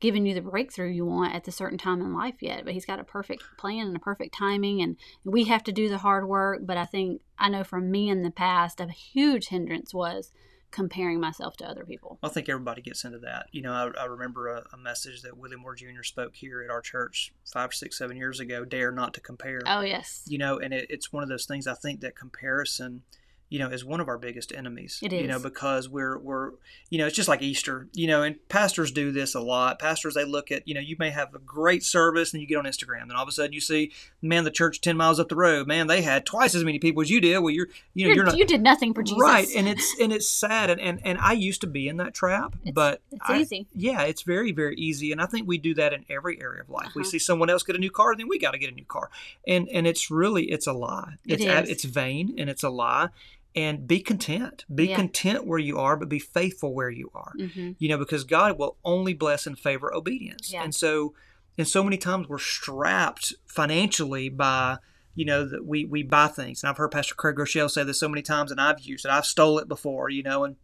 given 0.00 0.26
you 0.26 0.34
the 0.34 0.40
breakthrough 0.40 0.90
you 0.90 1.06
want 1.06 1.34
at 1.34 1.44
the 1.44 1.52
certain 1.52 1.78
time 1.78 2.00
in 2.00 2.14
life 2.14 2.36
yet 2.40 2.64
but 2.64 2.74
he's 2.74 2.84
got 2.86 3.00
a 3.00 3.04
perfect 3.04 3.42
plan 3.56 3.86
and 3.86 3.96
a 3.96 4.00
perfect 4.00 4.34
timing 4.34 4.80
and 4.80 4.96
we 5.24 5.44
have 5.44 5.64
to 5.64 5.72
do 5.72 5.88
the 5.88 5.98
hard 5.98 6.28
work 6.28 6.60
but 6.64 6.76
i 6.76 6.84
think 6.84 7.20
i 7.38 7.48
know 7.48 7.64
from 7.64 7.90
me 7.90 8.08
in 8.08 8.22
the 8.22 8.30
past 8.30 8.80
a 8.80 8.88
huge 8.88 9.48
hindrance 9.48 9.94
was 9.94 10.32
comparing 10.72 11.20
myself 11.20 11.56
to 11.56 11.64
other 11.64 11.84
people 11.84 12.18
I 12.22 12.28
think 12.28 12.48
everybody 12.48 12.82
gets 12.82 13.04
into 13.04 13.20
that. 13.20 13.46
You 13.52 13.62
know, 13.62 13.72
I, 13.72 14.02
I 14.02 14.04
remember 14.06 14.48
a, 14.48 14.64
a 14.72 14.76
message 14.76 15.22
that 15.22 15.36
William 15.38 15.60
Moore 15.60 15.74
Jr. 15.76 16.02
spoke 16.02 16.34
here 16.34 16.60
at 16.60 16.70
our 16.70 16.80
church 16.82 17.32
five, 17.50 17.72
six, 17.72 17.96
seven 17.96 18.16
years 18.16 18.40
ago. 18.40 18.64
Dare 18.64 18.90
not 18.90 19.14
to 19.14 19.20
compare. 19.20 19.62
oh 19.66 19.80
yes 19.80 20.24
You 20.26 20.38
know, 20.38 20.58
and 20.58 20.74
it, 20.74 20.86
it's 20.90 21.12
one 21.12 21.22
of 21.22 21.28
those 21.28 21.46
things. 21.46 21.66
I 21.66 21.74
think 21.74 22.00
that 22.00 22.16
comparison, 22.16 23.02
you 23.48 23.58
know, 23.60 23.68
is 23.68 23.84
one 23.84 24.00
of 24.00 24.08
our 24.08 24.18
biggest 24.18 24.52
enemies. 24.52 24.98
It 25.02 25.12
You 25.12 25.26
know, 25.28 25.38
because 25.38 25.88
we're 25.88 26.18
we're 26.18 26.50
you 26.90 26.98
know, 26.98 27.06
it's 27.06 27.14
just 27.16 27.28
like 27.28 27.42
Easter. 27.42 27.86
You 27.94 28.06
know, 28.08 28.22
and 28.22 28.36
pastors 28.48 28.90
do 28.90 29.12
this 29.12 29.34
a 29.34 29.40
lot. 29.40 29.78
Pastors 29.78 30.14
they 30.14 30.24
look 30.24 30.50
at 30.50 30.66
you 30.66 30.74
know, 30.74 30.80
you 30.80 30.96
may 30.98 31.10
have 31.10 31.34
a 31.34 31.38
great 31.38 31.84
service 31.84 32.32
and 32.32 32.40
you 32.40 32.48
get 32.48 32.56
on 32.58 32.64
Instagram, 32.64 33.02
and 33.02 33.12
all 33.12 33.22
of 33.22 33.28
a 33.28 33.32
sudden 33.32 33.52
you 33.52 33.60
see, 33.60 33.92
man, 34.20 34.44
the 34.44 34.50
church 34.50 34.80
ten 34.80 34.96
miles 34.96 35.20
up 35.20 35.28
the 35.28 35.36
road, 35.36 35.66
man, 35.66 35.86
they 35.86 36.02
had 36.02 36.26
twice 36.26 36.54
as 36.54 36.64
many 36.64 36.78
people 36.78 37.02
as 37.02 37.10
you 37.10 37.20
did. 37.20 37.38
Well, 37.38 37.50
you're 37.50 37.68
you 37.94 38.06
know, 38.06 38.08
You're- 38.08 38.14
you're 38.16 38.24
not 38.24 38.36
you 38.38 38.44
did 38.46 38.62
nothing 38.62 38.92
for 38.94 39.02
jesus 39.02 39.20
Right, 39.20 39.48
and 39.56 39.68
it's 39.72 39.94
and 40.00 40.12
it's 40.12 40.28
sad, 40.28 40.70
and, 40.70 40.80
and 40.80 41.00
and 41.04 41.18
I 41.18 41.32
used 41.32 41.60
to 41.60 41.66
be 41.66 41.88
in 41.88 41.98
that 41.98 42.14
trap, 42.14 42.54
It's- 42.62 42.72
but 42.74 43.00
it's 43.12 43.20
I- 43.28 43.38
easy. 43.40 43.66
Yeah, 43.74 44.02
it's 44.02 44.22
very 44.22 44.50
very 44.52 44.74
easy, 44.76 45.12
and 45.12 45.20
I 45.20 45.26
think 45.26 45.46
we 45.46 45.58
do 45.58 45.74
that 45.74 45.92
in 45.92 46.04
every 46.10 46.40
area 46.40 46.62
of 46.62 46.70
life. 46.70 46.88
We 46.96 47.02
Uh-huh. 47.02 47.10
see 47.10 47.18
someone 47.20 47.48
else 47.50 47.62
get 47.62 47.76
a 47.76 47.78
new 47.78 47.90
car, 47.90 48.14
then 48.16 48.28
we 48.28 48.38
got 48.38 48.52
to 48.52 48.58
get 48.58 48.70
a 48.72 48.74
new 48.74 48.84
car, 48.84 49.08
and 49.46 49.68
and 49.68 49.86
it's 49.86 50.10
really 50.10 50.46
it's 50.50 50.66
a 50.66 50.72
lie. 50.72 51.14
It 51.24 51.40
It's 51.40 51.70
it's 51.70 51.84
vain 51.84 52.34
and 52.38 52.50
it's 52.50 52.62
a 52.64 52.70
lie. 52.70 53.08
And 53.56 53.88
be 53.88 54.00
content. 54.00 54.66
Be 54.72 54.88
Yeah. 54.88 54.96
content 54.96 55.46
where 55.46 55.58
you 55.58 55.78
are, 55.78 55.96
but 55.96 56.10
be 56.10 56.18
faithful 56.18 56.74
where 56.74 56.90
you 56.90 57.10
are. 57.14 57.32
hmm 57.38 57.72
You 57.78 57.88
know, 57.88 57.96
because 57.98 58.22
God 58.24 58.58
will 58.58 58.76
only 58.84 59.14
bless 59.14 59.46
and 59.46 59.58
favor 59.58 59.92
obedience. 59.94 60.52
Yeah. 60.52 60.62
And 60.62 60.74
so, 60.74 61.14
and 61.56 61.66
so 61.66 61.82
many 61.82 61.96
times 61.96 62.28
we're 62.28 62.38
strapped 62.38 63.32
financially 63.46 64.28
by 64.28 64.78
you 65.14 65.24
know 65.24 65.46
that 65.48 65.64
we 65.64 65.86
we 65.86 66.02
buy 66.02 66.28
things 66.28 66.62
and 66.62 66.68
i've 66.68 66.76
heard 66.76 66.90
pastor 66.90 67.14
Craig 67.14 67.36
Groeschel 67.36 67.70
say 67.70 67.82
this 67.82 67.98
so 67.98 68.06
many 68.06 68.20
times 68.20 68.50
and 68.50 68.60
i've 68.60 68.80
used 68.80 69.06
it 69.06 69.10
i've 69.10 69.24
stole 69.24 69.58
it 69.58 69.66
before 69.66 70.10
you 70.10 70.22
know 70.22 70.44
and 70.44 70.56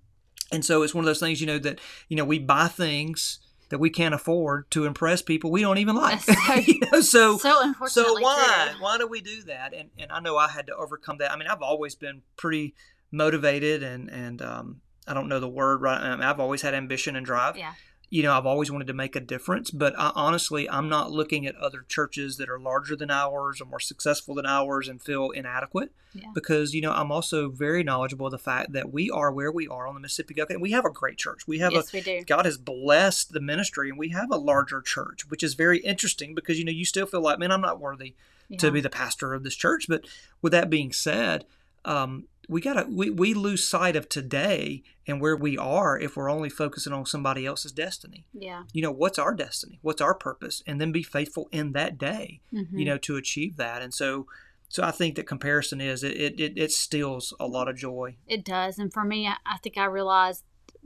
and 0.53 0.63
so 0.63 0.83
it's 0.83 0.95
one 0.95 1.03
of 1.03 1.07
those 1.07 1.21
things 1.21 1.41
you 1.41 1.47
know 1.47 1.59
that 1.59 1.79
you 2.11 2.17
know 2.19 2.25
we 2.27 2.39
buy 2.39 2.69
things 2.69 3.39
that 3.73 3.79
we 3.79 3.89
can't 3.89 4.15
afford 4.15 4.71
to 4.71 4.85
impress 4.85 5.23
people 5.23 5.51
we 5.51 5.63
don't 5.63 5.79
even 5.79 5.97
like. 5.97 6.21
So- 6.21 6.35
you 6.67 6.79
know 6.93 7.01
so 7.01 7.39
so 7.39 7.73
so 7.89 8.21
why 8.21 8.69
true. 8.71 8.83
why 8.83 8.99
do 8.99 9.07
we 9.09 9.23
do 9.23 9.43
that? 9.45 9.73
And 9.73 9.89
and 9.99 10.13
i 10.13 10.21
know 10.21 10.37
i 10.37 10.47
had 10.49 10.67
to 10.67 10.75
overcome 10.77 11.17
that. 11.19 11.33
I 11.33 11.37
mean 11.37 11.49
i've 11.49 11.63
always 11.63 11.95
been 11.95 12.21
pretty 12.37 12.75
motivated 13.11 13.83
and 13.83 14.11
and 14.11 14.43
um 14.43 14.83
i 15.09 15.15
don't 15.15 15.29
know 15.29 15.41
the 15.41 15.49
word 15.49 15.81
right 15.81 16.01
i've 16.23 16.39
always 16.39 16.61
had 16.63 16.75
ambition 16.75 17.17
and 17.17 17.25
drive. 17.25 17.57
Yeah 17.57 17.73
you 18.13 18.23
know, 18.23 18.35
I've 18.35 18.45
always 18.45 18.71
wanted 18.71 18.89
to 18.89 18.93
make 18.93 19.17
a 19.17 19.21
difference, 19.21 19.71
but 19.71 19.99
I, 19.99 20.13
honestly, 20.15 20.69
I'm 20.69 20.91
not 20.91 21.11
looking 21.11 21.47
at 21.47 21.57
other 21.57 21.87
churches 21.89 22.37
that 22.37 22.51
are 22.51 22.59
larger 22.59 22.95
than 22.95 23.11
ours 23.11 23.59
or 23.59 23.65
more 23.65 23.81
successful 23.81 24.35
than 24.35 24.45
ours 24.45 24.87
and 24.87 25.01
feel 25.01 25.31
inadequate 25.31 25.95
Yeah. 26.13 26.27
because, 26.35 26.75
you 26.75 26.83
know, 26.83 26.93
I'm 26.93 27.11
also 27.11 27.49
very 27.49 27.83
knowledgeable 27.83 28.27
of 28.27 28.33
the 28.33 28.39
fact 28.39 28.73
that 28.75 28.93
we 28.93 29.09
are 29.09 29.33
where 29.33 29.51
we 29.51 29.67
are 29.67 29.87
on 29.89 29.95
the 29.95 30.01
Mississippi 30.01 30.35
Gulf 30.35 30.51
and 30.51 30.61
we 30.61 30.73
have 30.73 30.85
a 30.85 30.91
great 30.91 31.17
church. 31.17 31.49
We 31.49 31.61
have 31.61 31.73
yes 31.73 31.91
a, 31.91 31.97
we 31.97 32.01
do 32.03 32.23
God 32.27 32.45
has 32.45 32.59
blessed 32.59 33.33
the 33.33 33.41
ministry 33.41 33.89
and 33.89 33.99
we 33.99 34.11
have 34.11 34.31
a 34.31 34.37
larger 34.37 34.83
church, 34.83 35.31
which 35.31 35.43
is 35.43 35.55
very 35.55 35.79
interesting 35.79 36.35
because, 36.35 36.59
you 36.59 36.67
know, 36.67 36.71
you 36.71 36.85
still 36.85 37.07
feel 37.07 37.23
like, 37.23 37.39
man, 37.39 37.51
I'm 37.51 37.63
not 37.63 37.81
worthy 37.81 38.15
to 38.59 38.71
be 38.71 38.83
the 38.83 38.91
pastor 38.91 39.33
of 39.33 39.43
this 39.43 39.55
church. 39.57 39.87
But 39.89 40.05
with 40.43 40.53
that 40.53 40.69
being 40.69 40.93
said, 40.93 41.47
um, 41.87 42.25
we 42.49 42.61
gotta 42.61 42.87
we, 42.91 43.11
we 43.11 43.35
lose 43.35 43.69
sight 43.69 43.97
of 43.97 44.09
today 44.09 44.83
and 45.07 45.21
where 45.21 45.37
we 45.37 45.57
are 45.59 45.99
if 45.99 46.17
we're 46.17 46.31
only 46.31 46.49
focusing 46.51 46.93
on 46.93 47.07
somebody 47.07 47.47
else's 47.47 47.73
destiny 47.73 48.25
yeah 48.33 48.65
you 48.73 48.83
know 48.83 48.91
what's 48.93 49.19
our 49.19 49.35
destiny 49.35 49.79
what's 49.83 50.01
our 50.01 50.15
purpose 50.15 50.63
and 50.67 50.81
then 50.81 50.93
be 50.93 51.03
faithful 51.03 51.49
in 51.53 51.73
that 51.73 51.99
day 51.99 52.41
Mhm. 52.53 52.67
you 52.79 52.85
know 52.85 52.99
to 52.99 53.17
achieve 53.17 53.57
that 53.57 53.83
and 53.83 53.95
so 53.95 54.27
so 54.69 54.83
i 54.83 54.91
think 54.91 55.15
that 55.17 55.27
comparison 55.27 55.81
is 55.81 56.03
it 56.03 56.17
it, 56.17 56.41
it, 56.41 56.53
it 56.57 56.71
steals 56.73 57.33
a 57.39 57.47
lot 57.47 57.69
of 57.69 57.77
joy 57.77 58.17
It 58.27 58.45
does. 58.45 58.79
And 58.79 58.93
for 58.93 59.05
me, 59.05 59.27
I, 59.27 59.37
I 59.47 59.59
think 59.59 59.77
I 59.79 59.85
realized 59.85 60.43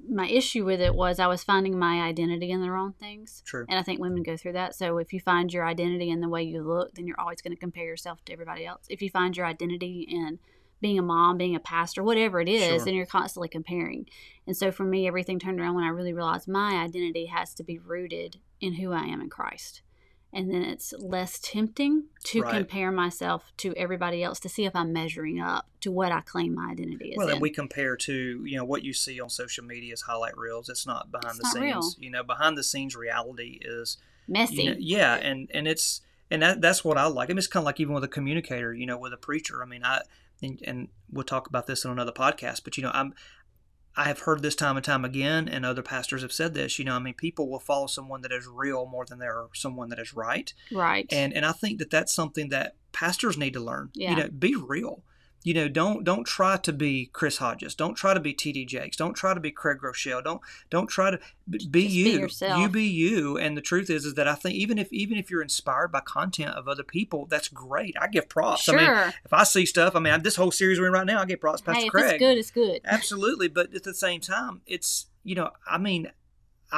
my 0.08 0.28
issue 0.28 0.64
with 0.64 0.80
it 0.80 0.94
was 0.94 1.18
I 1.18 1.26
was 1.26 1.42
finding 1.42 1.78
my 1.78 2.02
identity 2.02 2.50
in 2.50 2.60
the 2.60 2.70
wrong 2.70 2.92
things. 3.00 3.42
true 3.46 3.64
And 3.68 3.78
I 3.78 3.82
think 3.82 3.98
women 3.98 4.22
go 4.22 4.36
through 4.36 4.52
that. 4.52 4.74
So 4.74 4.98
if 4.98 5.12
you 5.12 5.20
find 5.20 5.52
your 5.52 5.64
identity 5.66 6.10
in 6.10 6.20
the 6.20 6.28
way 6.28 6.42
you 6.42 6.62
look, 6.62 6.94
then 6.94 7.06
you're 7.06 7.18
always 7.18 7.40
going 7.40 7.54
to 7.54 7.58
compare 7.58 7.84
yourself 7.86 8.22
to 8.26 8.32
everybody 8.32 8.66
else. 8.66 8.84
If 8.90 9.00
you 9.00 9.08
find 9.08 9.34
your 9.36 9.46
identity 9.46 10.06
in 10.08 10.38
being 10.80 10.98
a 10.98 11.02
mom, 11.02 11.38
being 11.38 11.54
a 11.56 11.60
pastor, 11.60 12.02
whatever 12.02 12.40
it 12.40 12.48
is, 12.48 12.64
Sure. 12.66 12.84
then 12.84 12.94
you're 12.94 13.06
constantly 13.06 13.48
comparing. 13.48 14.06
And 14.46 14.56
so 14.56 14.70
for 14.70 14.84
me, 14.84 15.06
everything 15.08 15.38
turned 15.38 15.58
around 15.60 15.74
when 15.74 15.84
I 15.84 15.88
really 15.88 16.12
realized 16.12 16.46
my 16.48 16.74
identity 16.82 17.26
has 17.26 17.54
to 17.54 17.64
be 17.64 17.78
rooted 17.78 18.40
in 18.60 18.74
who 18.74 18.92
I 18.92 19.04
am 19.04 19.20
in 19.20 19.30
Christ. 19.30 19.82
And 20.32 20.50
then 20.52 20.62
it's 20.62 20.92
less 20.98 21.38
tempting 21.38 22.06
to 22.24 22.42
Right. 22.42 22.50
compare 22.52 22.90
myself 22.92 23.52
to 23.58 23.72
everybody 23.74 24.22
else 24.22 24.38
to 24.40 24.50
see 24.50 24.66
if 24.66 24.76
I'm 24.76 24.92
measuring 24.92 25.40
up 25.40 25.66
to 25.80 25.90
what 25.90 26.12
I 26.12 26.20
claim 26.20 26.54
my 26.54 26.72
identity 26.72 27.10
is. 27.10 27.16
well 27.16 27.28
in. 27.28 27.34
and 27.34 27.40
we 27.42 27.48
compare 27.48 27.96
to 27.96 28.44
you 28.44 28.56
know 28.56 28.64
what 28.64 28.82
you 28.84 28.92
see 28.92 29.18
on 29.18 29.30
social 29.30 29.64
media 29.64 29.92
as 29.94 30.02
highlight 30.02 30.36
reels 30.36 30.68
it's 30.68 30.86
not 30.86 31.10
behind 31.10 31.38
It's 31.40 31.52
the 31.52 31.58
not 31.60 31.82
scenes 31.84 31.96
you 31.98 32.10
know 32.10 32.22
behind 32.22 32.58
the 32.58 32.64
scenes 32.64 32.94
reality 32.96 33.60
is 33.62 33.96
messy. 34.28 34.56
you 34.64 34.70
know, 34.72 34.76
yeah 34.78 35.14
and 35.14 35.48
and 35.54 35.66
it's 35.68 36.02
and 36.30 36.42
that, 36.42 36.60
that's 36.60 36.84
what 36.84 36.98
i 36.98 37.06
like 37.06 37.30
I 37.30 37.32
mean, 37.32 37.38
it's 37.38 37.46
kind 37.46 37.62
of 37.62 37.66
like 37.66 37.80
even 37.80 37.94
with 37.94 38.04
a 38.04 38.08
communicator 38.08 38.74
you 38.74 38.84
know 38.84 38.98
with 38.98 39.12
a 39.12 39.16
preacher 39.16 39.62
i 39.62 39.66
mean 39.66 39.84
i 39.84 40.00
and, 40.42 40.60
and 40.64 40.88
we'll 41.10 41.24
talk 41.24 41.46
about 41.48 41.66
this 41.66 41.84
on 41.84 41.92
another 41.92 42.12
podcast 42.12 42.62
but 42.64 42.76
you 42.76 42.82
know 42.82 42.90
i'm 42.94 43.14
i 43.96 44.04
have 44.04 44.20
heard 44.20 44.42
this 44.42 44.54
time 44.54 44.76
and 44.76 44.84
time 44.84 45.04
again 45.04 45.48
and 45.48 45.64
other 45.64 45.82
pastors 45.82 46.22
have 46.22 46.32
said 46.32 46.54
this 46.54 46.78
you 46.78 46.84
know 46.84 46.94
i 46.94 46.98
mean 46.98 47.14
people 47.14 47.48
will 47.48 47.58
follow 47.60 47.86
someone 47.86 48.22
that 48.22 48.32
is 48.32 48.46
real 48.46 48.86
more 48.86 49.04
than 49.06 49.18
they're 49.18 49.46
someone 49.54 49.88
that 49.88 49.98
is 49.98 50.14
right 50.14 50.52
right. 50.72 51.06
and 51.10 51.32
and 51.32 51.44
i 51.46 51.52
think 51.52 51.78
that 51.78 51.90
that's 51.90 52.12
something 52.12 52.48
that 52.50 52.74
pastors 52.92 53.36
need 53.38 53.52
to 53.52 53.60
learn 53.60 53.90
Yeah. 53.94 54.10
you 54.10 54.16
know 54.16 54.28
be 54.28 54.54
real 54.54 55.02
you 55.46 55.54
know 55.54 55.68
don't 55.68 56.02
don't 56.02 56.24
try 56.24 56.56
to 56.56 56.72
be 56.72 57.06
chris 57.12 57.38
hodges. 57.38 57.76
Don't 57.76 57.94
try 57.94 58.12
to 58.12 58.18
be 58.18 58.34
td 58.34 58.66
jakes. 58.66 58.96
Don't 58.96 59.14
try 59.14 59.32
to 59.32 59.38
be 59.38 59.52
Craig 59.52 59.78
Groeschel. 59.80 60.24
Don't 60.24 60.40
don't 60.70 60.88
try 60.88 61.12
to 61.12 61.20
be, 61.48 61.58
be 61.58 61.58
Just 61.58 61.70
be 61.70 61.82
you. 61.82 62.18
Yourself. 62.18 62.60
you 62.60 62.68
be 62.68 62.82
you. 62.82 63.38
And 63.38 63.56
the 63.56 63.60
truth 63.60 63.88
is 63.88 64.04
is 64.04 64.14
that 64.14 64.26
i 64.26 64.34
think 64.34 64.56
even 64.56 64.76
if 64.76 64.92
even 64.92 65.16
if 65.16 65.30
you're 65.30 65.42
inspired 65.42 65.92
by 65.92 66.00
content 66.00 66.50
of 66.56 66.66
other 66.66 66.82
people 66.82 67.26
that's 67.26 67.46
great. 67.46 67.94
I 68.00 68.08
give 68.08 68.28
props. 68.28 68.64
Sure. 68.64 68.76
i 68.76 69.04
mean 69.04 69.14
if 69.24 69.32
i 69.32 69.44
see 69.44 69.64
stuff 69.64 69.94
i 69.94 70.00
mean 70.00 70.20
this 70.24 70.34
whole 70.34 70.50
series 70.50 70.80
we're 70.80 70.88
in 70.88 70.92
right 70.92 71.06
now 71.06 71.22
i 71.22 71.24
give 71.24 71.40
props 71.40 71.60
to 71.60 71.66
pastor 71.66 71.80
hey, 71.80 71.86
if 71.86 71.92
craig. 71.92 72.10
it's 72.10 72.18
good, 72.18 72.38
it's 72.38 72.50
good. 72.50 72.80
absolutely. 72.84 73.46
But 73.46 73.72
at 73.72 73.84
the 73.84 73.94
same 73.94 74.20
time 74.20 74.62
it's 74.66 75.06
you 75.22 75.36
know 75.36 75.50
i 75.70 75.78
mean 75.78 76.10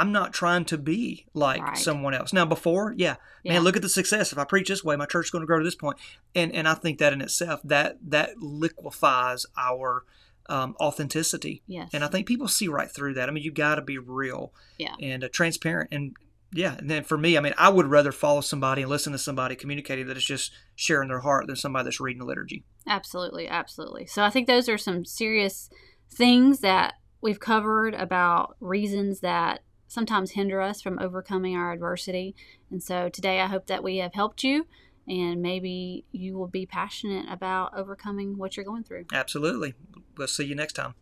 i'm 0.01 0.13
not 0.13 0.33
trying 0.33 0.65
to 0.65 0.79
be 0.79 1.27
like 1.35 1.63
Right. 1.63 1.77
someone 1.79 2.15
else 2.15 2.33
now 2.33 2.45
before 2.45 2.95
yeah 2.97 3.17
Yeah. 3.43 3.55
man 3.55 3.63
look 3.65 3.77
at 3.77 3.83
the 3.83 3.89
success 3.89 4.33
if 4.33 4.39
i 4.39 4.45
preach 4.45 4.69
this 4.69 4.83
way 4.85 4.97
my 4.97 5.07
church 5.07 5.27
is 5.27 5.31
going 5.31 5.43
to 5.43 5.47
grow 5.47 5.59
to 5.59 5.65
this 5.65 5.75
point. 5.75 5.99
and 6.35 6.53
and 6.53 6.67
i 6.69 6.75
think 6.75 6.99
that 6.99 7.13
in 7.13 7.21
itself 7.21 7.61
that 7.65 7.99
that 8.03 8.39
liquefies 8.39 9.47
our 9.57 10.05
um, 10.51 10.75
authenticity 10.81 11.63
Yes. 11.67 11.91
and 11.93 12.03
i 12.05 12.09
think 12.09 12.27
people 12.27 12.49
see 12.49 12.69
right 12.69 12.91
through 12.91 13.15
that 13.15 13.29
i 13.29 13.33
mean 13.33 13.45
you 13.45 13.53
got 13.53 13.75
to 13.75 13.83
be 13.83 13.99
real 13.99 14.53
Yeah. 14.79 14.95
and 15.01 15.23
uh, 15.25 15.29
transparent 15.31 15.91
and 15.93 16.15
yeah 16.55 16.77
and 16.79 16.89
then 16.91 17.05
for 17.05 17.19
me 17.19 17.37
i 17.37 17.41
mean 17.41 17.53
i 17.59 17.69
would 17.69 17.85
rather 17.87 18.13
follow 18.13 18.41
somebody 18.41 18.81
and 18.83 18.91
listen 18.91 19.13
to 19.13 19.19
somebody 19.19 19.55
communicating 19.57 20.07
that 20.07 20.17
is 20.17 20.25
just 20.25 20.51
sharing 20.75 21.09
their 21.09 21.21
heart 21.21 21.47
than 21.47 21.57
somebody 21.57 21.85
that's 21.85 22.01
reading 22.01 22.21
the 22.21 22.25
liturgy 22.27 22.65
Absolutely, 22.91 23.47
absolutely. 23.47 24.07
So 24.07 24.23
I 24.23 24.31
think 24.31 24.47
those 24.47 24.67
are 24.67 24.79
some 24.79 25.05
serious 25.05 25.69
things 26.11 26.61
that 26.61 26.95
we've 27.21 27.39
covered 27.39 27.93
about 27.95 28.57
reasons 28.61 29.21
that 29.21 29.61
sometimes 29.89 30.33
hinder 30.33 30.61
us 30.61 30.81
from 30.81 30.99
overcoming 30.99 31.57
our 31.57 31.73
adversity. 31.73 32.37
And 32.71 32.83
so 32.83 33.09
today 33.09 33.41
I 33.41 33.47
hope 33.47 33.67
that 33.67 33.83
we 33.83 33.97
have 33.97 34.15
helped 34.15 34.45
you 34.45 34.67
and 35.09 35.41
maybe 35.41 36.05
you 36.13 36.37
will 36.37 36.49
be 36.49 36.67
passionate 36.67 37.27
about 37.31 37.77
overcoming 37.77 38.37
what 38.37 38.57
you're 38.57 38.65
going 38.65 38.85
through. 38.85 39.07
Absolutely. 39.13 39.75
We'll 40.17 40.29
see 40.29 40.45
you 40.45 40.55
next 40.55 40.75
time. 40.75 40.95